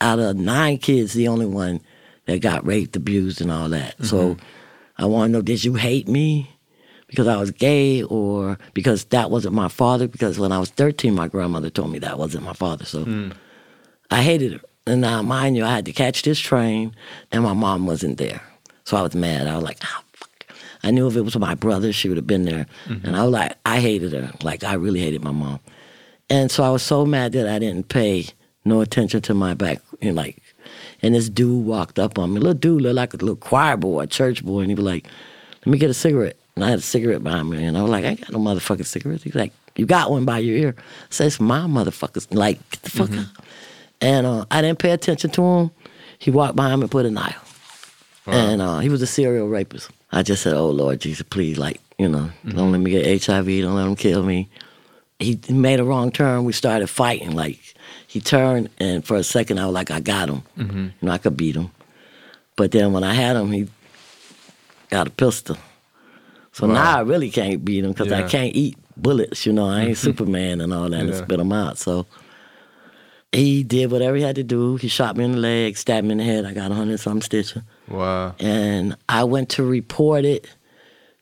[0.00, 1.80] out of nine kids, the only one
[2.26, 3.94] that got raped, abused, and all that?
[4.04, 4.44] So mm-hmm.
[4.96, 6.50] I want to know: Did you hate me?
[7.08, 10.06] because I was gay or because that wasn't my father.
[10.06, 12.84] Because when I was 13, my grandmother told me that wasn't my father.
[12.84, 13.30] So hmm.
[14.10, 14.60] I hated her.
[14.86, 16.94] And now, mind you, I had to catch this train
[17.32, 18.40] and my mom wasn't there.
[18.84, 19.46] So I was mad.
[19.46, 20.02] I was like, oh.
[20.82, 22.66] I knew if it was my brother, she would have been there.
[22.86, 24.32] And I was like, I hated her.
[24.42, 25.60] Like, I really hated my mom.
[26.30, 28.26] And so I was so mad that I didn't pay
[28.64, 29.80] no attention to my back.
[30.00, 30.42] You know, like,
[31.02, 32.40] and this dude walked up on me.
[32.40, 34.60] Little dude looked like a little choir boy, a church boy.
[34.60, 35.06] And he was like,
[35.64, 36.36] let me get a cigarette.
[36.54, 37.64] And I had a cigarette behind me.
[37.64, 39.22] And I was like, I ain't got no motherfucking cigarette.
[39.22, 40.74] He was like, you got one by your ear.
[40.78, 42.32] I said, it's my motherfuckers.
[42.34, 43.26] Like, get the fuck out.
[44.00, 45.70] And uh, I didn't pay attention to him.
[46.18, 47.44] He walked behind me and put a knife.
[48.26, 49.90] And uh, he was a serial rapist.
[50.12, 52.70] I just said, oh, Lord Jesus, please, like, you know, don't mm-hmm.
[52.70, 53.46] let me get HIV.
[53.46, 54.48] Don't let him kill me.
[55.18, 56.44] He made a wrong turn.
[56.44, 57.32] We started fighting.
[57.32, 57.58] Like,
[58.06, 60.42] he turned, and for a second, I was like, I got him.
[60.56, 60.78] Mm-hmm.
[60.78, 61.70] You know, I could beat him.
[62.56, 63.68] But then when I had him, he
[64.90, 65.56] got a pistol.
[66.52, 66.74] So Wow.
[66.74, 69.46] now I really can't beat him because I can't eat bullets.
[69.46, 70.06] You know, I ain't mm-hmm.
[70.06, 71.18] Superman and all that and Yeah.
[71.18, 71.78] spit them out.
[71.78, 72.06] So
[73.32, 74.76] he did whatever he had to do.
[74.76, 76.44] He shot me in the leg, stabbed me in the head.
[76.46, 77.62] I got a hundred something stitches.
[77.88, 78.34] Wow.
[78.38, 80.48] And I went to report it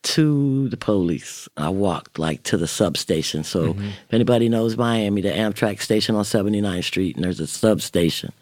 [0.02, 1.48] to the police.
[1.56, 3.42] I walked like to the substation.
[3.42, 3.86] So mm-hmm.
[3.86, 8.32] if anybody knows Miami, the Amtrak station on 79th Street, and there's a substation.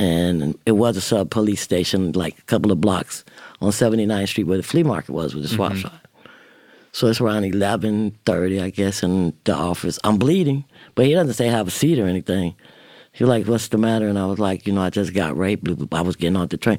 [0.00, 3.24] And it was a sub police station, like a couple of blocks
[3.60, 5.82] on 79th Street where the flea market was with the swap mm-hmm.
[5.82, 6.08] shop.
[6.92, 9.98] So it's around 11.30, I guess, in the office.
[10.02, 10.64] I'm bleeding,
[10.96, 12.56] but he doesn't say have a seat or anything.
[13.12, 14.08] He was like, what's the matter?
[14.08, 15.68] And I was like, you know, I just got raped.
[15.92, 16.78] I was getting on the train.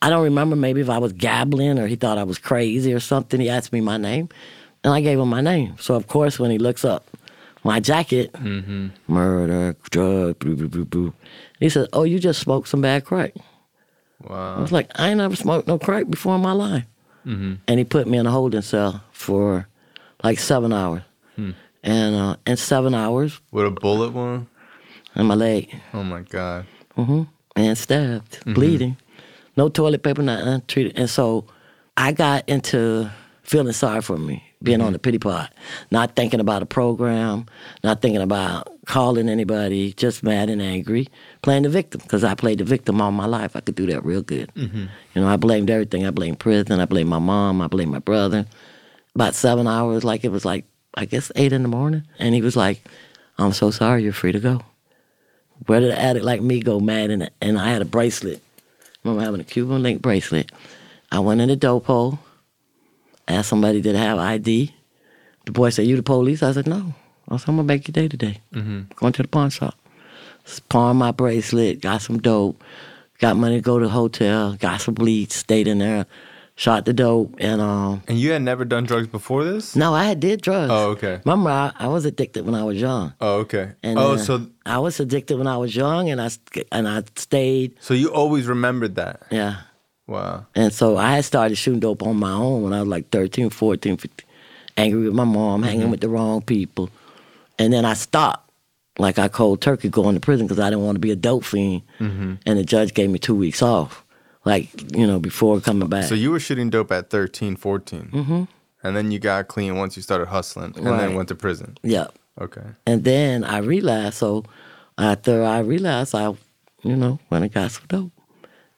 [0.00, 3.00] I don't remember maybe if I was gabbling or he thought I was crazy or
[3.00, 3.40] something.
[3.40, 4.28] He asked me my name,
[4.82, 5.76] and I gave him my name.
[5.78, 7.06] So, of course, when he looks up
[7.64, 8.88] my jacket, mm-hmm.
[9.06, 11.12] murder, drug, blah, blah, blah, blah,
[11.60, 13.34] he said, oh, you just smoked some bad crack.
[14.22, 14.56] Wow.
[14.56, 16.84] I was like, I ain't never smoked no crack before in my life.
[17.26, 17.54] Mm-hmm.
[17.68, 19.68] And he put me in a holding cell for
[20.24, 21.02] like seven hours.
[21.36, 21.50] Hmm.
[21.84, 24.46] And uh, in seven hours, With a bullet wound?
[25.16, 26.66] In my leg, Oh my God.
[26.94, 27.22] hmm
[27.54, 28.96] and stabbed, bleeding,
[29.58, 30.96] no toilet paper, not treated.
[30.98, 31.44] And so
[31.98, 33.10] I got into
[33.42, 35.52] feeling sorry for me, being on the pity pot,
[35.90, 37.44] not thinking about a program,
[37.84, 41.08] not thinking about calling anybody, just mad and angry,
[41.42, 43.54] playing the victim because I played the victim all my life.
[43.54, 44.50] I could do that real good.
[44.54, 44.88] Mhm.
[45.14, 46.06] You know, I blamed everything.
[46.06, 46.80] I blamed prison.
[46.80, 47.60] I blamed my mom.
[47.60, 48.46] I blamed my brother.
[49.14, 52.04] about seven hours, like it was like, I guess eight in the morning.
[52.18, 52.82] And he was like,
[53.36, 54.62] I'm so sorry, you're free to go.
[55.66, 57.10] Where did an addict like me go mad?
[57.10, 58.40] And, and I had a bracelet.
[58.80, 60.50] I remember having a Cuban link bracelet.
[61.10, 62.18] I went in the dope hole,
[63.28, 64.74] asked somebody did I have ID.
[65.44, 66.42] The boy said, You the police?
[66.42, 66.94] I said, No.
[67.28, 68.40] I said, I'm gonna make your day today.
[68.54, 68.92] Mm-hmm.
[68.96, 69.76] Going to the pawn shop.
[70.68, 72.62] Pawn my bracelet, got some dope,
[73.18, 76.06] got money to go to the hotel, got some bleach, stayed in there,
[76.56, 78.02] shot the dope, and um.
[78.08, 79.74] And you had never done drugs before this?
[79.76, 80.70] No, I had did drugs.
[80.70, 81.20] Oh, okay.
[81.24, 83.14] Remember, I, I was addicted when I was young.
[83.20, 83.72] Oh, okay.
[83.82, 86.30] And oh, uh, so I was addicted when I was young, and I
[86.70, 87.74] and I stayed.
[87.80, 89.22] so you always remembered that?
[89.30, 89.62] Yeah.
[90.06, 90.46] Wow.
[90.54, 93.50] And so I had started shooting dope on my own when I was like 13,
[93.50, 94.26] 14, 15.
[94.76, 96.90] Angry with my mom, hanging with the wrong people.
[97.58, 98.50] And then I stopped.
[98.98, 101.44] Like I cold turkey going to prison because I didn't want to be a dope
[101.44, 101.82] fiend.
[101.98, 104.04] And the judge gave me two weeks off.
[104.44, 106.04] Like, you know, before coming back.
[106.04, 108.10] So you were shooting dope at 13, 14.
[108.12, 108.42] Mm-hmm.
[108.82, 111.78] And then you got clean once you started hustling and then went to prison.
[111.82, 112.08] yeah.
[112.40, 112.62] Okay.
[112.86, 114.44] And then I realized, so
[114.96, 116.34] after I realized, I,
[116.82, 118.10] you know, went and got some dope.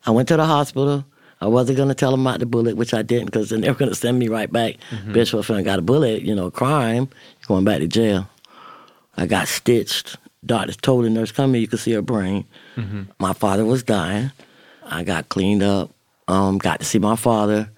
[0.05, 1.05] I went to the hospital.
[1.41, 3.69] I wasn't going to tell them about the bullet, which I didn't because then they
[3.69, 4.75] were going to send me right back.
[5.07, 7.09] Bitch, well, if I got a bullet, you know, crime,
[7.41, 8.29] you're going back to jail.
[9.17, 10.17] I got stitched.
[10.45, 12.45] Doctor told the nurse, come here, you can see her brain.
[13.21, 14.33] My father was dying.
[14.85, 15.91] I got cleaned up,
[16.29, 17.71] um, got to see my father,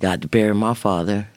[0.00, 1.28] got to bury my father.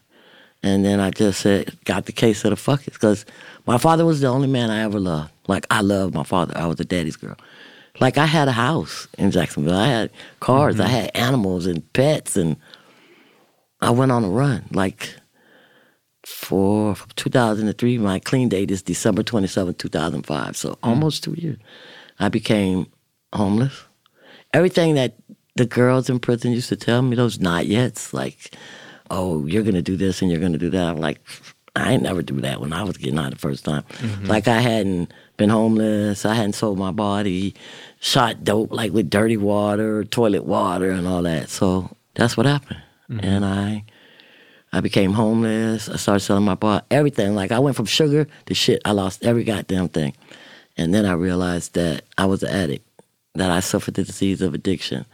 [0.63, 2.93] And then I just said, got the case of the fuckers.
[2.93, 3.25] Because
[3.67, 5.31] my father was the only man I ever loved.
[5.47, 6.53] Like, I loved my father.
[6.57, 7.37] I was a daddy's girl.
[7.99, 9.75] Like, I had a house in Jacksonville.
[9.75, 10.79] I had cars.
[10.79, 12.35] I had animals and pets.
[12.35, 12.57] And
[13.79, 14.65] I went on a run.
[14.71, 15.13] Like,
[16.25, 20.57] for 2003, my clean date is December 27, 2005.
[20.57, 21.57] So almost two years.
[22.19, 22.87] I became
[23.33, 23.83] homeless.
[24.55, 25.15] Everything that
[25.55, 28.55] the girls in prison used to tell me, those not yets, like,
[29.11, 30.87] oh, you're gonna do this and you're gonna do that.
[30.87, 31.19] I'm like,
[31.75, 33.83] I ain't never do that when I was getting out the first time.
[33.83, 34.27] Mm-hmm.
[34.27, 37.53] Like I hadn't been homeless, I hadn't sold my body,
[37.99, 41.49] shot dope like with dirty water, toilet water, and all that.
[41.49, 43.25] So that's what happened, mm-hmm.
[43.25, 43.83] and I.
[44.73, 45.87] I became homeless.
[45.87, 47.33] I started selling my body, everything.
[47.33, 48.81] Like I went from sugar to shit.
[48.83, 50.13] I lost every goddamn thing.
[50.75, 52.84] And then I realized that I was an addict,
[53.35, 55.05] that I suffered the disease of addiction.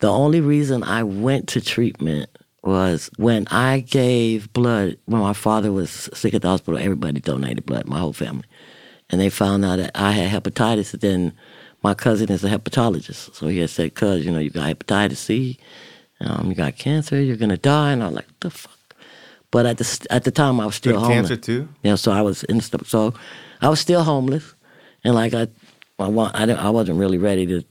[0.00, 2.30] The only reason I went to treatment
[2.62, 7.66] was when I gave blood, when my father was sick at the hospital, everybody donated
[7.66, 8.44] blood, my whole family.
[9.10, 10.92] And they found out that I had hepatitis.
[10.92, 11.32] And then
[11.82, 13.34] my cousin is a hepatologist.
[13.34, 15.58] So he had said, cuz, you know, you got hepatitis C,
[16.20, 17.92] um, you got cancer, you're going to die.
[17.92, 18.78] And I'm like, what the fuck?
[19.50, 21.16] But at the, at the time, I was still Good homeless.
[21.28, 21.68] cancer too?
[21.82, 22.86] Yeah, so I was in stuff.
[22.86, 23.14] So
[23.62, 24.54] I was still homeless,
[25.04, 25.48] and like I,
[25.98, 27.64] I, wa- I, didn't- I wasn't really ready to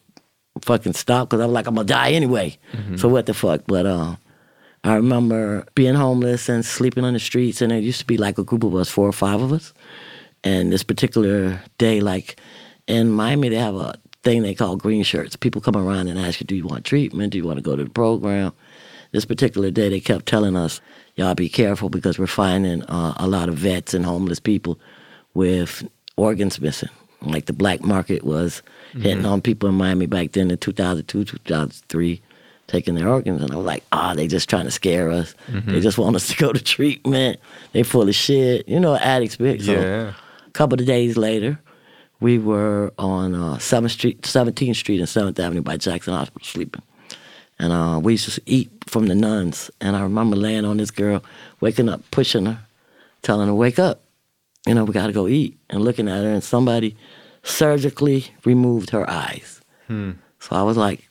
[0.61, 2.57] fucking stop because I was like, I'm gonna die anyway.
[2.97, 3.61] So what the fuck?
[3.67, 4.15] But uh,
[4.83, 8.37] I remember being homeless and sleeping on the streets, and it used to be like
[8.37, 9.73] a group of us, four or five of us.
[10.43, 12.39] And this particular day, like
[12.87, 15.35] in Miami, they have a thing they call green shirts.
[15.35, 17.31] People come around and ask you, "Do you want treatment?
[17.33, 18.51] Do you want to go to the program?"
[19.11, 20.81] This particular day, they kept telling us,
[21.15, 24.79] "Y'all be careful because we're finding uh, a lot of vets and homeless people
[25.33, 25.87] with
[26.17, 26.89] organs missing.
[27.21, 28.61] Like the black market was
[28.93, 32.21] hitting on people in Miami back then in 2002, 2003,
[32.67, 33.41] taking their organs.
[33.41, 35.33] And I was like, ah, they just trying to scare us.
[35.47, 37.39] They just want us to go to treatment.
[37.73, 38.67] They full of shit.
[38.67, 39.35] You know, addicts.
[39.37, 39.61] big.
[39.63, 40.13] So Yeah.
[40.45, 41.59] a couple of days later,
[42.19, 46.81] we were on uh, 7th Street, 17th Street and 7th Avenue by Jackson Hospital sleeping.
[47.59, 49.71] And uh, we used to eat from the nuns.
[49.81, 51.23] And I remember laying on this girl,
[51.61, 52.59] waking up, pushing her,
[53.23, 54.01] telling her, wake up.
[54.67, 55.57] You know, we got to go eat.
[55.69, 56.95] And looking at her, and somebody
[57.43, 59.61] surgically removed her eyes.
[59.87, 60.11] Hmm.
[60.39, 61.09] So I was like,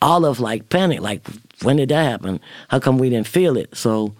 [0.00, 1.26] all of like panic, like,
[1.62, 2.40] when did that happen?
[2.68, 3.76] How come we didn't feel it?
[3.76, 4.14] So,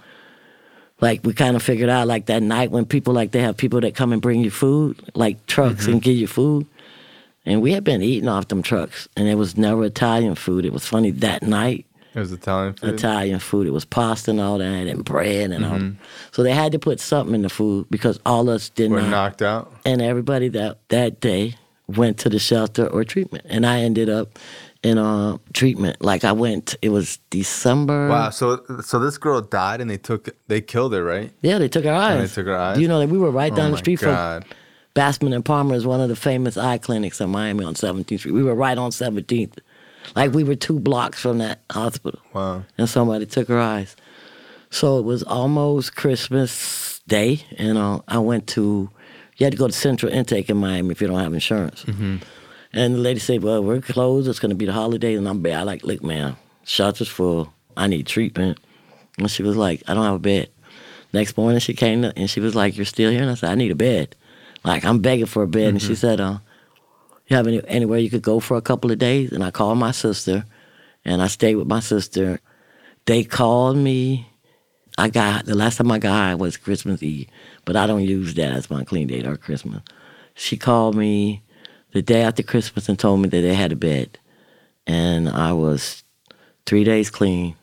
[1.00, 3.80] like, we kind of figured out, like, that night when people, like, they have people
[3.82, 5.92] that come and bring you food, like trucks mm-hmm.
[5.92, 6.66] and give you food.
[7.46, 10.64] And we had been eating off them trucks, and it was never Italian food.
[10.64, 11.86] It was funny that night.
[12.18, 12.94] It was Italian food.
[12.94, 13.66] Italian food.
[13.66, 15.92] It was pasta and all that, and bread and all.
[16.32, 19.10] So they had to put something in the food because all us did We're not.
[19.10, 19.72] knocked out.
[19.84, 21.54] And everybody that that day
[21.86, 24.38] went to the shelter or treatment, and I ended up
[24.82, 26.02] in uh, treatment.
[26.02, 26.76] Like I went.
[26.82, 28.08] It was December.
[28.08, 28.30] Wow.
[28.30, 31.32] So so this girl died and they took they killed her, right?
[31.42, 32.30] Yeah, they took her eyes.
[32.34, 32.78] they took her eyes?
[32.80, 34.44] You know that we were right Oh down the street God.
[34.44, 34.54] from
[34.94, 38.32] Bascom and Palmer is one of the famous eye clinics in Miami on 17th Street.
[38.32, 39.58] We were right on 17th.
[40.16, 42.20] Like we were two blocks from that hospital.
[42.32, 42.64] Wow.
[42.76, 43.96] And somebody took her eyes.
[44.70, 48.90] So it was almost Christmas Day, and uh, I went to,
[49.38, 51.84] you had to go to Central Intake in Miami if you don't have insurance.
[52.74, 54.28] And the lady said, Well, we're closed.
[54.28, 55.14] It's going to be the holiday.
[55.14, 55.60] And I'm bad.
[55.60, 57.52] I like, Look, man, shelter's full.
[57.78, 58.58] I need treatment.
[59.16, 60.50] And she was like, I don't have a bed.
[61.12, 63.50] Next morning she came to, and she was like, "You're still here?" And I said,
[63.50, 64.14] "I need a bed."
[64.64, 65.76] Like I'm begging for a bed, mm-hmm.
[65.76, 66.38] and she said, "Uh,
[67.28, 69.78] you have any, anywhere you could go for a couple of days?" And I called
[69.78, 70.44] my sister,
[71.04, 72.40] and I stayed with my sister.
[73.06, 74.26] They called me.
[74.98, 77.28] I got the last time I got high was Christmas Eve,
[77.64, 79.82] but I don't use that as my clean date or Christmas.
[80.34, 81.42] She called me
[81.92, 84.18] the day after Christmas and told me that they had a bed,
[84.86, 86.02] and I was
[86.66, 87.54] three days clean,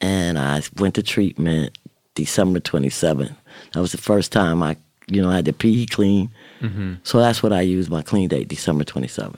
[0.00, 1.76] and I went to treatment
[2.14, 3.34] December 27th.
[3.72, 6.30] That was the first time I, you know, I had the pee clean.
[6.60, 6.94] Mm-hmm.
[7.02, 9.36] So that's what I used my clean date, December 27th.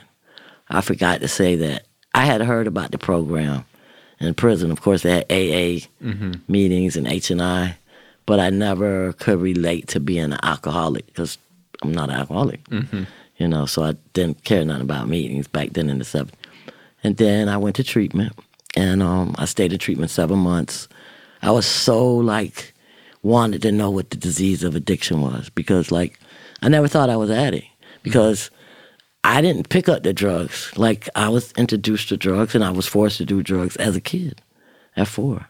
[0.68, 3.64] I forgot to say that I had heard about the program
[4.20, 4.70] in prison.
[4.70, 6.33] Of course, they had AA mm-hmm.
[6.48, 7.76] meetings and H and I,
[8.26, 11.38] but I never could relate to being an alcoholic because
[11.83, 12.62] I'm not an alcoholic.
[12.64, 13.04] Mm-hmm.
[13.38, 16.30] You know, so I didn't care nothing about meetings back then in the 70s.
[17.02, 18.38] And then I went to treatment,
[18.76, 20.88] and um, I stayed in treatment seven months.
[21.42, 22.74] I was so like
[23.22, 26.18] wanted to know what the disease of addiction was because like
[26.62, 27.66] I never thought I was addict
[28.02, 28.50] because
[29.24, 30.72] I didn't pick up the drugs.
[30.76, 34.00] Like I was introduced to drugs and I was forced to do drugs as a
[34.00, 34.40] kid
[34.96, 35.46] at four.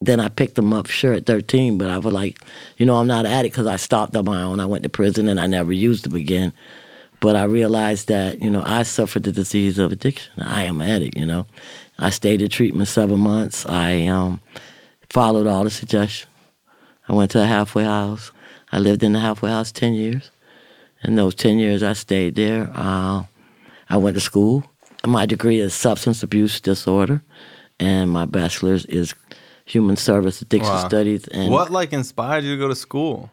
[0.00, 2.38] Then I picked them up sure at 13, but I was like,
[2.76, 4.60] you know, I'm not addict because I stopped on my own.
[4.60, 6.52] I went to prison and I never used them again.
[7.20, 10.42] But I realized that, you know, I suffered the disease of addiction.
[10.42, 11.46] I am addict, you know.
[11.98, 13.64] I stayed in treatment seven months.
[13.66, 14.40] I um,
[15.08, 16.30] followed all the suggestions.
[17.08, 18.30] I went to a halfway house.
[18.72, 20.30] I lived in the halfway house 10 years.
[21.04, 23.24] In those 10 years I stayed there, uh,
[23.88, 24.64] I went to school.
[25.06, 27.22] My degree is substance abuse disorder,
[27.78, 29.14] and my bachelor's is
[29.66, 30.88] human service addiction wow.
[30.88, 31.28] studies.
[31.28, 33.30] And what like inspired you to go to school?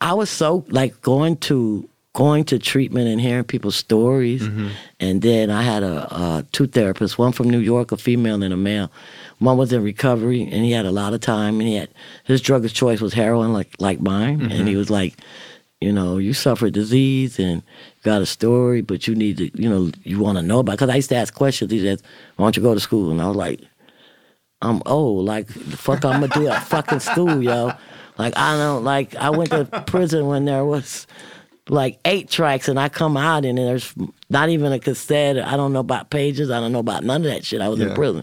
[0.00, 4.68] I was so like going to going to treatment and hearing people's stories, mm-hmm.
[5.00, 8.54] and then I had a, a two therapists, one from New York, a female and
[8.54, 8.90] a male,
[9.40, 11.88] one was in recovery, and he had a lot of time, and he had
[12.24, 14.52] his drug of choice was heroin, like like mine, mm-hmm.
[14.52, 15.18] and he was like,
[15.84, 17.62] you know, you suffer disease and
[18.02, 20.72] got a story, but you need to, you know, you want to know about.
[20.72, 21.70] Because I used to ask questions.
[21.70, 22.00] He said,
[22.36, 23.60] "Why don't you go to school?" And I was like,
[24.62, 25.26] "I'm old.
[25.26, 27.72] Like, the fuck I'm gonna do at fucking school, yo.
[28.16, 29.14] Like, I don't like.
[29.16, 31.06] I went to prison when there was."
[31.70, 33.94] like eight tracks and I come out and there's
[34.28, 35.38] not even a cassette.
[35.38, 36.50] I don't know about pages.
[36.50, 37.62] I don't know about none of that shit.
[37.62, 37.88] I was yeah.
[37.88, 38.22] in prison.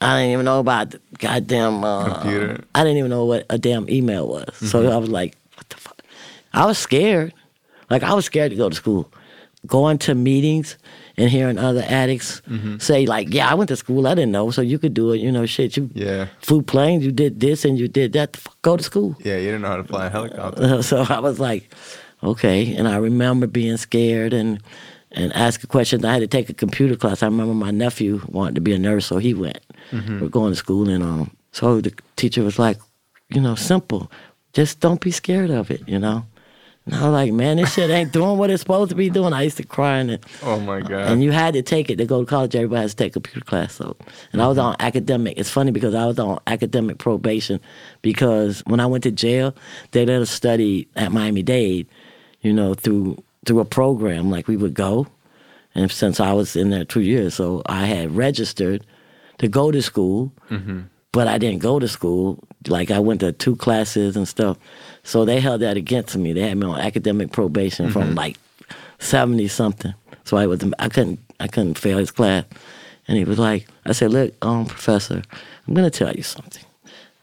[0.00, 2.64] I didn't even know about goddamn uh, computer.
[2.74, 4.46] I didn't even know what a damn email was.
[4.46, 4.66] Mm-hmm.
[4.66, 5.93] So I was like, what the fuck?
[6.54, 7.34] I was scared.
[7.90, 9.12] Like I was scared to go to school.
[9.66, 10.76] Going to meetings
[11.16, 12.78] and hearing other addicts mm-hmm.
[12.78, 14.06] say like, "Yeah, I went to school.
[14.06, 15.76] I didn't know, so you could do it." You know, shit.
[15.76, 17.04] You yeah, flew planes.
[17.04, 18.38] You did this and you did that.
[18.60, 19.16] Go to school.
[19.20, 20.82] Yeah, you didn't know how to fly a helicopter.
[20.90, 21.72] so I was like,
[22.22, 22.74] okay.
[22.76, 24.60] And I remember being scared and
[25.12, 26.04] and asking questions.
[26.04, 27.22] I had to take a computer class.
[27.22, 29.60] I remember my nephew wanted to be a nurse, so he went.
[29.92, 30.20] Mm-hmm.
[30.20, 32.78] We're going to school, and um, so the teacher was like,
[33.30, 34.10] you know, simple,
[34.52, 36.26] just don't be scared of it, you know.
[36.86, 39.32] And I was like, man, this shit ain't doing what it's supposed to be doing.
[39.32, 40.24] I used to cry in it.
[40.42, 41.10] oh my god.
[41.10, 42.54] And you had to take it to go to college.
[42.54, 43.74] Everybody has to take a computer class.
[43.74, 43.96] So,
[44.32, 45.38] and I was on academic.
[45.38, 47.58] It's funny because I was on academic probation
[48.02, 49.54] because when I went to jail,
[49.92, 51.88] they let us study at Miami Dade,
[52.42, 54.30] you know, through through a program.
[54.30, 55.06] Like we would go,
[55.74, 58.84] and since I was in there two years, so I had registered
[59.38, 60.82] to go to school, mm-hmm.
[61.12, 62.44] but I didn't go to school.
[62.68, 64.58] Like I went to two classes and stuff.
[65.04, 66.32] So they held that against me.
[66.32, 67.92] They had me on academic probation mm-hmm.
[67.92, 68.36] from like
[68.98, 69.94] seventy something.
[70.24, 72.44] So I was I couldn't I couldn't fail his class.
[73.06, 75.22] And he was like, I said, look, um, professor,
[75.68, 76.64] I'm gonna tell you something.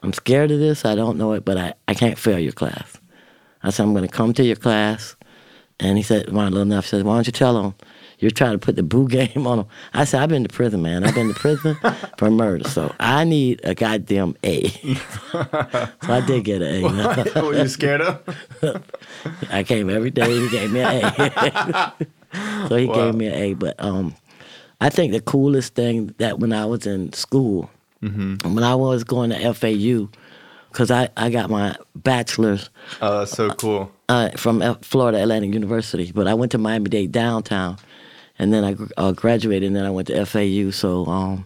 [0.03, 0.85] I'm scared of this.
[0.85, 2.97] I don't know it, but I, I can't fail your class.
[3.63, 5.15] I said, I'm gonna come to your class.
[5.79, 7.73] And he said, my little nephew said, why don't you tell him
[8.21, 9.67] you're trying to put the boo game on them.
[9.93, 11.03] I said, I've been to prison, man.
[11.03, 11.77] I've been to prison
[12.17, 12.69] for murder.
[12.69, 14.69] So I need a goddamn A.
[15.31, 17.23] so I did get an A.
[17.34, 18.86] What were you scared of?
[19.49, 20.39] I came every day.
[20.39, 21.93] He gave me an A.
[22.69, 22.95] so he wow.
[22.95, 23.53] gave me an A.
[23.55, 24.15] But um,
[24.80, 27.69] I think the coolest thing that when I was in school,
[28.01, 28.53] mm-hmm.
[28.53, 30.09] when I was going to FAU,
[30.72, 32.69] because I, I got my bachelor's.
[33.01, 33.91] Oh, that's so cool.
[34.07, 37.78] Uh, from Florida Atlantic University, but I went to Miami Dade downtown,
[38.41, 40.71] and then I uh, graduated, and then I went to FAU.
[40.71, 41.45] So um,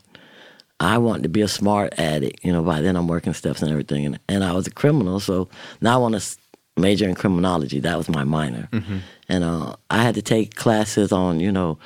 [0.79, 2.43] I wanted to be a smart addict.
[2.43, 5.19] You know, by then I'm working stuff and everything, and, and I was a criminal.
[5.19, 5.49] So
[5.81, 6.37] now I want to
[6.77, 7.81] major in criminology.
[7.81, 8.99] That was my minor, mm-hmm.
[9.27, 11.77] and uh, I had to take classes on you know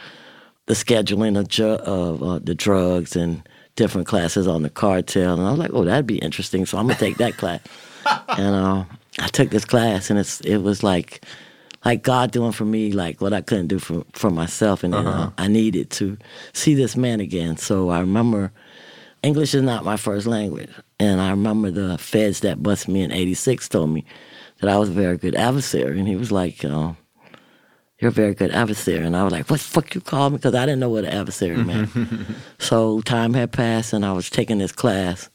[0.68, 3.41] the scheduling of, ju- of uh, the drugs and
[3.76, 5.34] different classes on the cartel.
[5.34, 6.68] And I was like, oh, that'd be interesting.
[6.68, 7.62] So I'm gonna take that class.
[8.38, 8.86] and uh,
[9.18, 11.26] I took this class, and it's it was like
[11.86, 15.10] like God doing for me like what I couldn't do for for myself, and uh-huh.
[15.10, 16.18] uh, I needed to
[16.54, 17.58] see this man again.
[17.58, 18.52] So I remember
[19.22, 20.70] English is not my first language.
[21.00, 24.06] And I remember the feds that busted me in 86 told me
[24.60, 26.00] that I was a very good adversary.
[26.00, 26.98] And he was like, um,
[28.00, 29.06] you're a very good adversary.
[29.06, 30.38] And I was like, what the fuck you call me?
[30.38, 31.90] Because I didn't know what an adversary meant.
[32.60, 35.30] so time had passed and I was taking this class,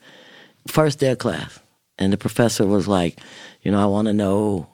[0.66, 1.60] first day of class.
[1.98, 3.20] And the professor was like,
[3.62, 4.68] you know, I want to know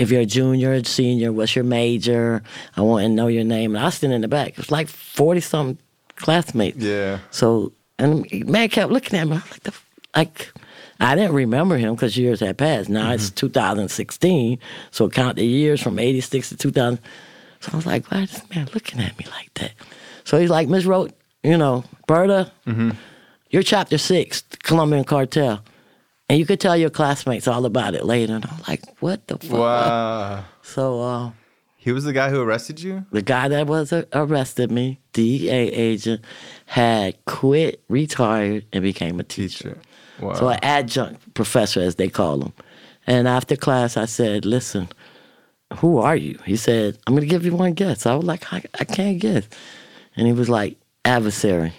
[0.00, 2.42] if you're a junior, a senior, what's your major?
[2.76, 3.74] I want to know your name.
[3.74, 4.50] And I was sitting in the back.
[4.50, 5.78] It was like 40 something
[6.16, 6.78] classmates.
[6.78, 7.18] Yeah.
[7.30, 9.34] So, and man kept looking at me.
[9.34, 9.74] I'm like, the,
[10.16, 10.52] like,
[11.00, 12.88] I didn't remember him because years had passed.
[12.88, 13.14] Now mm-hmm.
[13.14, 14.58] it's 2016.
[14.90, 16.98] So count the years from 86 to 2000.
[17.60, 19.72] So I was like, why is this man looking at me like that?
[20.24, 22.92] So he's like, Miss Rote, you know, Berta, mm-hmm.
[23.50, 25.62] you're chapter six, Colombian cartel.
[26.30, 28.36] And you could tell your classmates all about it later.
[28.36, 29.58] And I'm like, what the fuck?
[29.58, 30.44] Wow.
[30.62, 31.30] So, uh,
[31.76, 33.04] he was the guy who arrested you?
[33.10, 36.24] The guy that was uh, arrested me, DEA agent,
[36.66, 39.70] had quit, retired, and became a teacher.
[39.70, 39.80] teacher.
[40.20, 40.34] Wow.
[40.34, 42.52] So an adjunct professor, as they call him.
[43.08, 44.88] And after class, I said, listen,
[45.78, 46.38] who are you?
[46.46, 48.06] He said, I'm going to give you one guess.
[48.06, 49.48] I was like, I, I can't guess.
[50.14, 51.72] And he was like, adversary.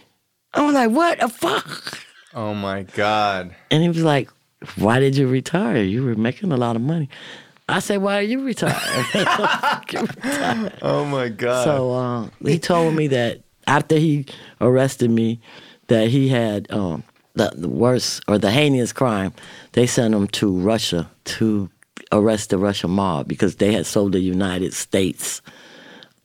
[0.54, 2.00] I was like, what the fuck?
[2.34, 3.56] Oh my God.
[3.70, 4.30] And he was like,
[4.76, 5.84] why did you retire?
[5.84, 7.10] You were making a lot of money.
[7.70, 8.76] I said, why are you retired?
[10.82, 11.64] oh my God.
[11.64, 14.26] So uh, he told me that after he
[14.60, 15.40] arrested me,
[15.88, 17.04] that he had um,
[17.36, 19.34] the, the worst or the heinous crime.
[19.74, 21.70] They sent him to Russia to
[22.12, 25.42] arrest the Russian mob because they had sold the United States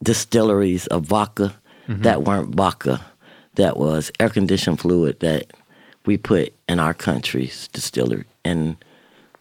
[0.02, 1.54] distilleries of vodka
[1.88, 2.02] mm-hmm.
[2.02, 3.04] that weren't vodka,
[3.54, 5.52] that was air conditioned fluid that
[6.06, 8.76] we put in our country's distillery in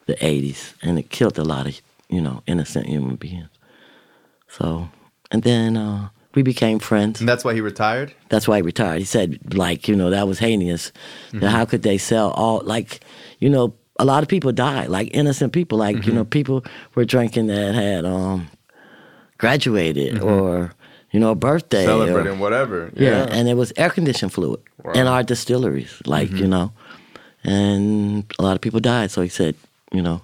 [0.07, 0.73] the 80s.
[0.81, 3.49] And it killed a lot of, you know, innocent human beings.
[4.47, 4.89] So,
[5.31, 7.19] and then uh, we became friends.
[7.19, 8.13] And that's why he retired?
[8.29, 8.99] That's why he retired.
[8.99, 10.91] He said, like, you know, that was heinous.
[11.31, 11.45] Mm-hmm.
[11.45, 13.01] How could they sell all, like,
[13.39, 16.09] you know, a lot of people died, like innocent people, like, mm-hmm.
[16.09, 18.47] you know, people were drinking that had um,
[19.37, 20.27] graduated mm-hmm.
[20.27, 20.73] or,
[21.15, 21.85] you know, a birthday.
[21.85, 22.91] Celebrating, or, whatever.
[22.93, 23.09] Yeah.
[23.09, 23.27] yeah.
[23.31, 24.91] And it was air conditioned fluid wow.
[24.91, 26.49] in our distilleries, like, you mm-hmm.
[26.49, 26.73] know.
[27.45, 29.11] And a lot of people died.
[29.11, 29.55] So he said,
[29.93, 30.21] you know,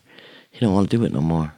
[0.49, 1.53] he don't want to do it no more.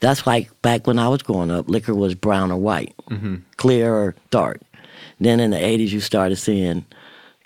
[0.00, 3.36] That's like back when I was growing up, liquor was brown or white, mm-hmm.
[3.58, 4.62] clear or dark.
[5.20, 6.86] Then in the 80s, you started seeing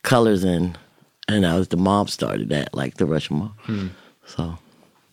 [0.03, 0.79] colors and
[1.27, 3.59] and that was the mob started that, like the Russian mob.
[3.63, 3.89] Hmm.
[4.27, 4.57] So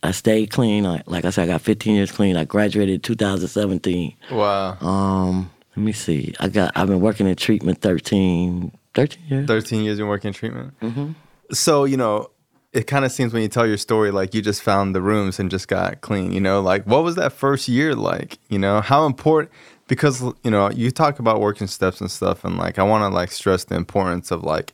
[0.04, 0.86] I stayed clean.
[0.86, 2.38] I, like I said, I got 15 years clean.
[2.38, 4.14] I graduated 2017.
[4.30, 4.78] Wow.
[4.82, 6.34] Um, let me see.
[6.40, 6.72] I got.
[6.76, 9.48] I've been working in treatment 13, 13 years.
[9.48, 10.80] 13 years in working in treatment.
[10.80, 11.12] Mm-hmm.
[11.54, 12.30] So you know,
[12.74, 15.40] it kind of seems when you tell your story like you just found the rooms
[15.40, 18.82] and just got clean you know like what was that first year like you know
[18.82, 19.52] how important
[19.88, 23.14] because you know you talk about working steps and stuff and like i want to
[23.14, 24.74] like stress the importance of like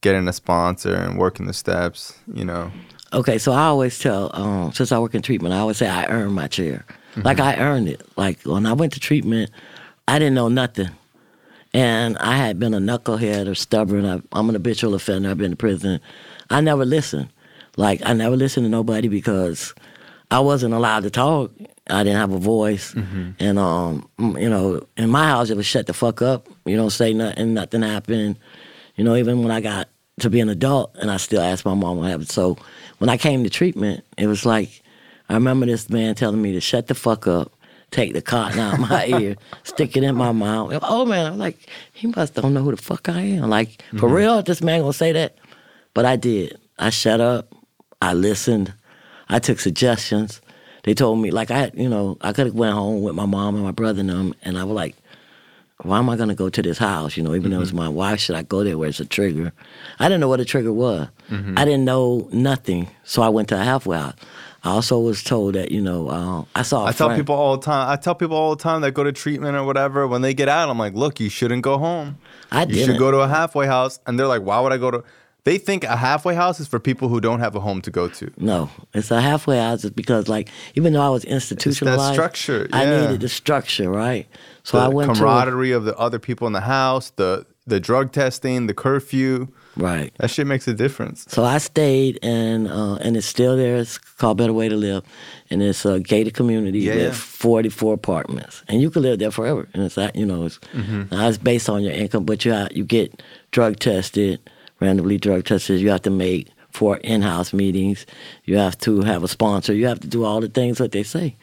[0.00, 2.70] getting a sponsor and working the steps you know
[3.12, 6.04] okay so i always tell um, since i work in treatment i always say i
[6.06, 7.22] earned my chair mm-hmm.
[7.22, 9.50] like i earned it like when i went to treatment
[10.08, 10.90] i didn't know nothing
[11.72, 15.52] and i had been a knucklehead or stubborn I, i'm an habitual offender i've been
[15.52, 16.00] to prison
[16.50, 17.28] i never listened
[17.78, 19.72] like I never listened to nobody because
[20.32, 21.52] I wasn't allowed to talk.
[21.88, 23.30] I didn't have a voice, mm-hmm.
[23.38, 26.48] and um, you know, in my house it was shut the fuck up.
[26.66, 28.36] You don't say nothing, nothing happened.
[28.96, 29.88] You know, even when I got
[30.20, 32.28] to be an adult, and I still asked my mom what happened.
[32.28, 32.58] So
[32.98, 34.82] when I came to treatment, it was like
[35.28, 37.52] I remember this man telling me to shut the fuck up,
[37.90, 40.78] take the cotton out my ear, stick it in my mouth.
[40.82, 41.58] Oh man, I'm like,
[41.92, 43.50] he must don't know who the fuck I am.
[43.50, 43.98] Like mm-hmm.
[43.98, 45.36] for real, this man gonna say that?
[45.94, 46.58] But I did.
[46.78, 47.52] I shut up.
[48.00, 48.72] I listened.
[49.28, 50.40] I took suggestions.
[50.84, 53.54] They told me like I, you know, I could have went home with my mom
[53.54, 54.96] and my brother and them, and I was like,
[55.82, 57.16] why am I gonna go to this house?
[57.16, 57.52] You know, even mm-hmm.
[57.52, 57.78] though it's mm-hmm.
[57.78, 59.52] my wife, should I go there where it's a trigger?
[59.98, 61.08] I didn't know what a trigger was.
[61.30, 61.56] Mm-hmm.
[61.56, 64.14] I didn't know nothing, so I went to a halfway house.
[64.64, 66.84] I also was told that you know uh, I saw.
[66.84, 67.88] I tell people all the time.
[67.88, 70.06] I tell people all the time that go to treatment or whatever.
[70.08, 72.18] When they get out, I'm like, look, you shouldn't go home.
[72.50, 72.86] I you didn't.
[72.86, 75.04] should go to a halfway house, and they're like, why would I go to?
[75.44, 78.08] They think a halfway house is for people who don't have a home to go
[78.08, 78.30] to.
[78.36, 82.14] No, it's a halfway house is because, like, even though I was institutionalized, it's that
[82.14, 82.68] structure.
[82.68, 82.76] Yeah.
[82.76, 84.26] I needed the structure, right?
[84.68, 88.12] So the I went camaraderie of the other people in the house, the the drug
[88.12, 89.48] testing, the curfew.
[89.76, 90.12] Right.
[90.18, 91.26] That shit makes a difference.
[91.28, 93.76] So I stayed, and uh, and it's still there.
[93.76, 95.04] It's called Better Way to Live,
[95.48, 96.94] and it's a gated community yeah.
[96.96, 99.66] with 44 apartments, and you can live there forever.
[99.72, 101.14] And it's that you know, it's, mm-hmm.
[101.14, 104.38] it's based on your income, but you you get drug tested
[104.80, 105.80] randomly drug tested.
[105.80, 108.06] You have to make four in-house meetings.
[108.44, 109.74] You have to have a sponsor.
[109.74, 111.36] You have to do all the things that they say.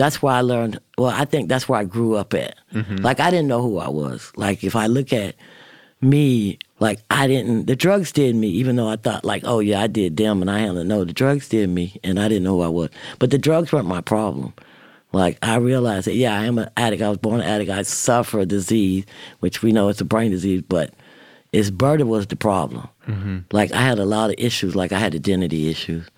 [0.00, 0.80] That's where I learned.
[0.96, 2.56] Well, I think that's where I grew up at.
[2.72, 2.96] Mm-hmm.
[2.96, 4.32] Like I didn't know who I was.
[4.34, 5.34] Like if I look at
[6.00, 7.66] me like I didn't.
[7.66, 10.50] The drugs did me, even though I thought like, oh yeah, I did them, and
[10.50, 10.86] I handled.
[10.86, 12.88] No, know the drugs did me, and I didn't know who I was.
[13.18, 14.54] But the drugs weren't my problem.
[15.12, 17.02] Like I realized that yeah, I am an addict.
[17.02, 17.70] I was born an addict.
[17.70, 19.04] I suffer a disease,
[19.40, 20.94] which we know it's a brain disease, but
[21.52, 22.88] it's Berta was the problem.
[23.06, 23.38] Mm-hmm.
[23.52, 24.74] Like I had a lot of issues.
[24.74, 26.08] Like I had identity issues.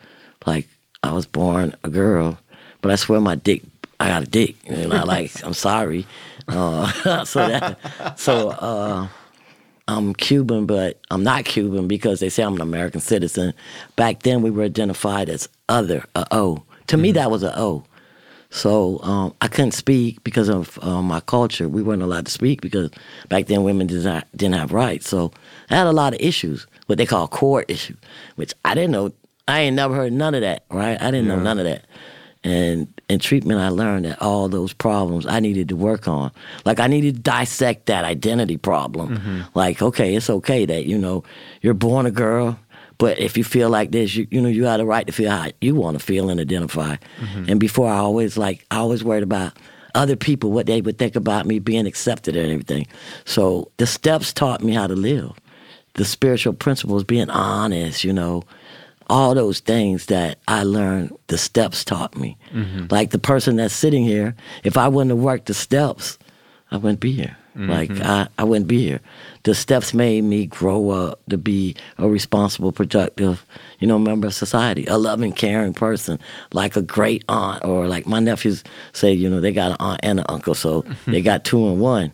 [0.47, 0.68] Like
[1.03, 2.39] I was born a girl,
[2.80, 3.62] but I swear my dick,
[4.03, 4.57] I got a dick.
[4.66, 6.07] And I like, I'm sorry.
[6.48, 9.09] Uh, so that, so uh,
[9.86, 13.55] I'm Cuban, but I'm not Cuban because they say I'm an American citizen.
[13.96, 16.64] Back then, we were identified as other, a O.
[16.88, 17.03] To mm-hmm.
[17.03, 17.84] me, that was a O.
[18.50, 21.68] So um, I couldn't speak because of uh, my culture.
[21.68, 22.90] We weren't allowed to speak because
[23.28, 25.09] back then women did not, didn't have rights.
[25.09, 25.32] So
[25.70, 27.96] I had a lot of issues, what they call core issues,
[28.36, 29.12] which I didn't know.
[29.48, 31.00] I ain't never heard none of that, right?
[31.00, 31.36] I didn't yeah.
[31.36, 31.86] know none of that.
[32.44, 36.32] And in treatment, I learned that all those problems I needed to work on.
[36.64, 39.16] Like I needed to dissect that identity problem.
[39.16, 39.40] Mm-hmm.
[39.54, 41.22] Like, okay, it's okay that you know
[41.60, 42.58] you're born a girl,
[42.98, 45.30] but if you feel like this, you you know you have the right to feel
[45.30, 46.96] how you want to feel and identify.
[47.20, 47.44] Mm-hmm.
[47.48, 49.52] And before I always like I always worried about
[49.94, 52.86] other people what they would think about me being accepted and everything.
[53.24, 55.32] So the steps taught me how to live.
[55.94, 58.44] The spiritual principles, being honest, you know,
[59.09, 62.36] all those things that I learned, the steps taught me.
[62.53, 62.86] Mm-hmm.
[62.90, 64.34] Like the person that's sitting here,
[64.64, 66.18] if I wouldn't have worked the steps,
[66.70, 67.36] I wouldn't be here.
[67.57, 67.70] Mm-hmm.
[67.70, 69.00] Like I, I wouldn't be here.
[69.42, 73.44] The steps made me grow up to be a responsible, productive,
[73.78, 76.18] you know, member of society, a loving, caring person,
[76.53, 80.00] like a great aunt, or like my nephews say, you know, they got an aunt
[80.03, 82.12] and an uncle, so they got two in one.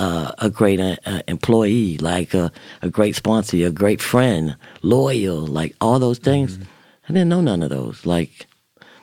[0.00, 5.46] Uh, a great uh, uh, employee, like a, a, great sponsor, a great friend, loyal,
[5.46, 6.56] like all those things.
[6.56, 6.64] Mm-hmm.
[7.04, 8.06] I didn't know none of those.
[8.06, 8.46] Like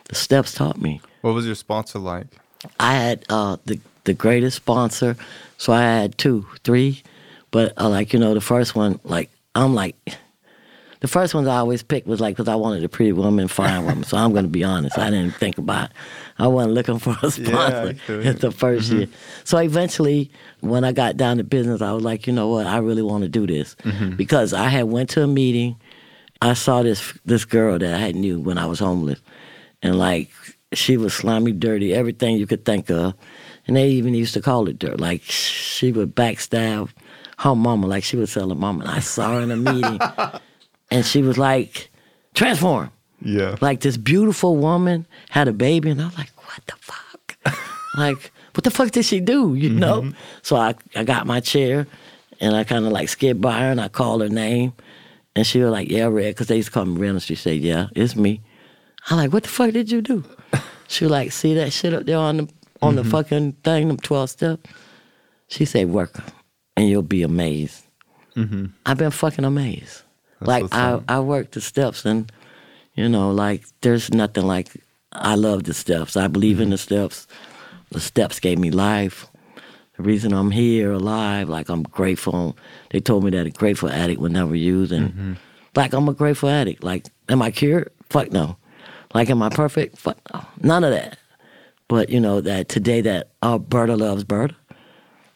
[0.09, 0.99] the steps taught me.
[1.21, 2.25] What was your sponsor like?
[2.79, 5.15] I had uh, the the greatest sponsor.
[5.57, 7.03] So I had two, three,
[7.51, 9.95] but uh, like you know, the first one, like I'm like,
[10.99, 13.85] the first ones I always picked was like because I wanted a pretty woman, fine
[13.85, 14.03] woman.
[14.03, 15.89] so I'm going to be honest, I didn't think about.
[15.89, 15.95] It.
[16.39, 18.97] I wasn't looking for a sponsor yeah, the 1st mm-hmm.
[18.97, 19.07] year.
[19.43, 20.31] So eventually,
[20.61, 23.23] when I got down to business, I was like, you know what, I really want
[23.23, 24.15] to do this mm-hmm.
[24.15, 25.77] because I had went to a meeting.
[26.41, 29.19] I saw this this girl that I had knew when I was homeless,
[29.81, 30.29] and like
[30.73, 33.15] she was slimy, dirty, everything you could think of
[33.67, 34.99] and they even used to call it dirt.
[34.99, 36.89] Like she would backstab
[37.39, 38.85] her mama, like she would tell her mama.
[38.85, 39.99] And I saw her in a meeting,
[40.91, 41.89] and she was like,
[42.33, 43.55] "Transform." Yeah.
[43.61, 47.57] Like this beautiful woman had a baby, and I was like, "What the fuck?"
[47.97, 49.55] like, what the fuck did she do?
[49.55, 49.79] You mm-hmm.
[49.79, 50.13] know?
[50.41, 51.87] So I I got my chair,
[52.39, 54.73] and I kind of like skid by her, and I called her name,
[55.35, 57.35] and she was like, "Yeah, Red," because they used to call me Red, and she
[57.35, 58.41] said, "Yeah, it's me."
[59.09, 60.23] I'm like, "What the fuck did you do?"
[60.89, 62.49] She was like, "See that shit up there on the
[62.81, 63.03] on mm-hmm.
[63.03, 64.69] the fucking thing, them 12 steps.
[65.47, 66.19] She said, work
[66.75, 67.83] and you'll be amazed.
[68.35, 68.65] Mm-hmm.
[68.85, 70.03] I've been fucking amazed.
[70.39, 72.31] That's like, I, I work the steps and,
[72.95, 74.69] you know, like, there's nothing like,
[75.11, 76.17] I love the steps.
[76.17, 76.63] I believe mm-hmm.
[76.63, 77.27] in the steps.
[77.91, 79.27] The steps gave me life.
[79.95, 82.57] The reason I'm here alive, like, I'm grateful.
[82.91, 84.91] They told me that a grateful addict would never use.
[84.91, 85.33] And, mm-hmm.
[85.75, 86.83] like, I'm a grateful addict.
[86.83, 87.91] Like, am I cured?
[88.09, 88.57] Fuck no.
[89.13, 89.97] Like, am I perfect?
[89.97, 90.45] Fuck no.
[90.61, 91.17] None of that.
[91.87, 94.55] But you know that today that uh, Berta loves Berta.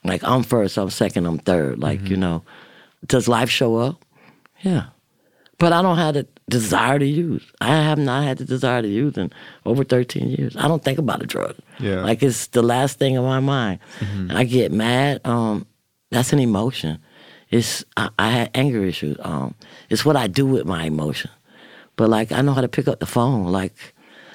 [0.04, 1.80] Like I'm first, I'm second, I'm third.
[1.80, 2.08] Like mm-hmm.
[2.08, 2.43] you know,
[3.06, 4.04] does life show up?
[4.62, 4.88] Yeah,
[5.57, 7.45] but I don't have the desire to use.
[7.62, 9.32] I have not had the desire to use in
[9.66, 10.55] over 13 years.
[10.57, 11.55] I don't think about a drug.
[11.80, 13.80] Yeah, like it's the last thing in my mind.
[13.99, 14.36] Mm-hmm.
[14.36, 15.22] I get mad.
[15.26, 15.66] Um,
[16.09, 16.99] that's an emotion.
[17.49, 19.18] It's I, I had anger issues.
[19.22, 19.55] Um,
[19.89, 21.32] it's what I do with my emotion.
[21.95, 23.45] But like I know how to pick up the phone.
[23.45, 23.76] Like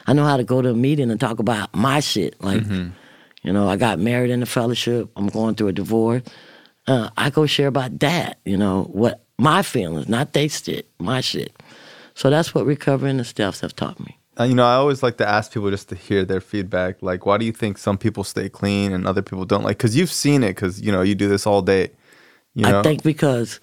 [0.07, 2.41] I know how to go to a meeting and talk about my shit.
[2.43, 2.91] Like, mm-hmm.
[3.43, 5.11] you know, I got married in the fellowship.
[5.17, 6.23] I'm going through a divorce.
[6.87, 8.39] Uh, I go share about that.
[8.45, 11.53] You know what my feelings, not they shit, my shit.
[12.15, 14.19] So that's what recovering the steps have taught me.
[14.39, 17.03] Uh, you know, I always like to ask people just to hear their feedback.
[17.03, 19.65] Like, why do you think some people stay clean and other people don't?
[19.65, 21.91] Like, because you've seen it, because you know you do this all day.
[22.55, 22.81] You know?
[22.81, 23.61] I think because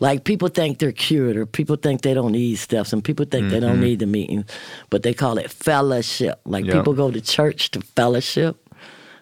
[0.00, 3.44] like people think they're cured, or people think they don't need steps, and people think
[3.44, 3.54] mm-hmm.
[3.54, 3.82] they don't mm-hmm.
[3.82, 4.44] need the meetings,
[4.90, 6.40] but they call it fellowship.
[6.44, 6.76] Like yep.
[6.76, 8.56] people go to church to fellowship,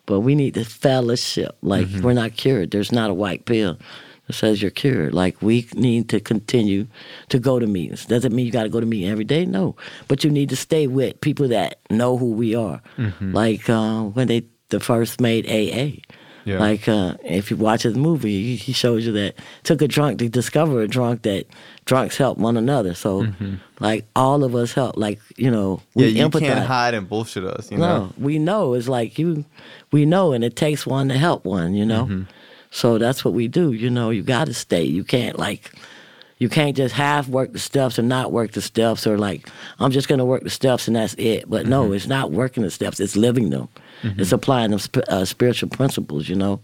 [0.05, 1.57] but we need the fellowship.
[1.63, 2.03] Like mm-hmm.
[2.03, 2.71] we're not cured.
[2.71, 3.79] There's not a white pill
[4.35, 5.15] says you're cured.
[5.15, 6.87] Like we need to continue
[7.29, 8.07] to go to meetings.
[8.07, 9.45] Doesn't mean you got to go to meeting every day.
[9.45, 9.77] No,
[10.09, 12.81] but you need to stay with people that know who we are.
[12.97, 13.33] Mm-hmm.
[13.33, 16.01] Like uh, when they the first made AA
[16.45, 16.59] yeah.
[16.59, 20.29] Like uh, if you watch his movie, he shows you that took a drunk to
[20.29, 21.47] discover a drunk that
[21.85, 22.95] drunks help one another.
[22.95, 23.55] So mm-hmm.
[23.81, 24.97] like all of us help.
[24.97, 26.41] Like you know, we yeah, you empathize.
[26.41, 27.71] can't hide and bullshit us.
[27.71, 28.13] You no, know?
[28.19, 29.45] we know it's like you,
[29.93, 31.75] we know, and it takes one to help one.
[31.75, 32.23] You know, mm-hmm.
[32.73, 33.73] So that's what we do.
[33.73, 34.83] You know, you got to stay.
[34.83, 35.71] You can't like,
[36.39, 39.49] you can't just half work the steps and not work the steps, or like
[39.79, 41.49] I'm just gonna work the steps and that's it.
[41.49, 41.95] But no, mm-hmm.
[41.95, 42.99] it's not working the steps.
[42.99, 43.69] It's living them.
[44.03, 44.21] Mm-hmm.
[44.21, 46.29] It's applying them sp- uh, spiritual principles.
[46.29, 46.61] You know,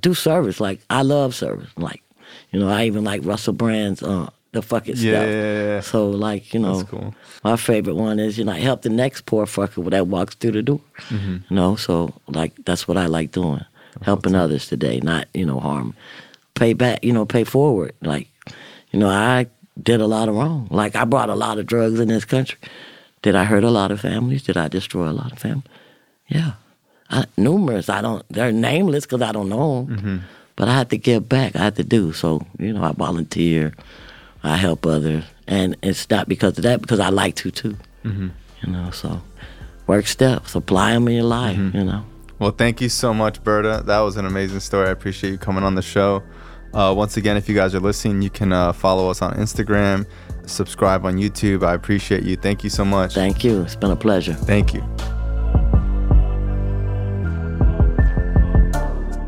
[0.00, 0.60] do service.
[0.60, 1.70] Like I love service.
[1.76, 2.02] Like,
[2.50, 5.28] you know, I even like Russell Brand's uh, the fucking yeah, stuff.
[5.28, 7.14] Yeah, yeah, So like, you know, cool.
[7.44, 10.62] my favorite one is, you know, help the next poor fucker that walks through the
[10.62, 10.80] door.
[11.08, 11.36] Mm-hmm.
[11.50, 13.64] You know, so like that's what I like doing.
[14.02, 15.94] Helping others today, not, you know, harm.
[16.54, 17.94] Pay back, you know, pay forward.
[18.00, 18.28] Like,
[18.90, 19.46] you know, I
[19.82, 20.68] did a lot of wrong.
[20.70, 22.58] Like I brought a lot of drugs in this country.
[23.22, 24.42] Did I hurt a lot of families?
[24.42, 25.68] Did I destroy a lot of families?
[26.28, 26.52] Yeah.
[27.10, 27.88] I, numerous.
[27.88, 29.96] I don't, they're nameless because I don't know them.
[29.96, 30.18] Mm-hmm.
[30.56, 31.56] But I had to give back.
[31.56, 32.12] I had to do.
[32.12, 33.74] So, you know, I volunteer.
[34.46, 37.78] I help others, and it's not because of that, because I like to too.
[38.04, 38.28] Mm-hmm.
[38.60, 39.22] You know, so
[39.86, 41.56] work steps, apply them in your life.
[41.56, 41.78] Mm-hmm.
[41.78, 42.04] You know.
[42.38, 43.82] Well, thank you so much, Berta.
[43.86, 44.88] That was an amazing story.
[44.88, 46.22] I appreciate you coming on the show.
[46.72, 50.04] Uh, once again, if you guys are listening, you can uh, follow us on Instagram,
[50.44, 51.64] subscribe on YouTube.
[51.64, 52.36] I appreciate you.
[52.36, 53.14] Thank you so much.
[53.14, 53.62] Thank you.
[53.62, 54.34] It's been a pleasure.
[54.34, 54.80] Thank you.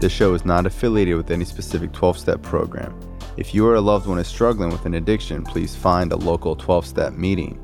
[0.00, 2.98] This show is not affiliated with any specific 12 step program.
[3.36, 6.57] If you or a loved one is struggling with an addiction, please find a local
[6.57, 7.61] 12 step meeting.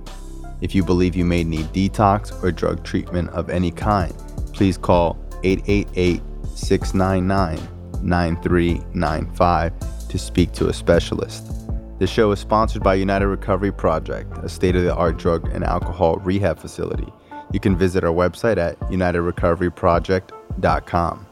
[0.60, 4.16] If you believe you may need detox or drug treatment of any kind,
[4.52, 6.22] please call 888
[6.54, 7.58] 699
[8.02, 9.72] 9395
[10.08, 11.48] to speak to a specialist.
[11.98, 15.62] The show is sponsored by United Recovery Project, a state of the art drug and
[15.62, 17.12] alcohol rehab facility.
[17.52, 21.26] You can visit our website at unitedrecoveryproject.com.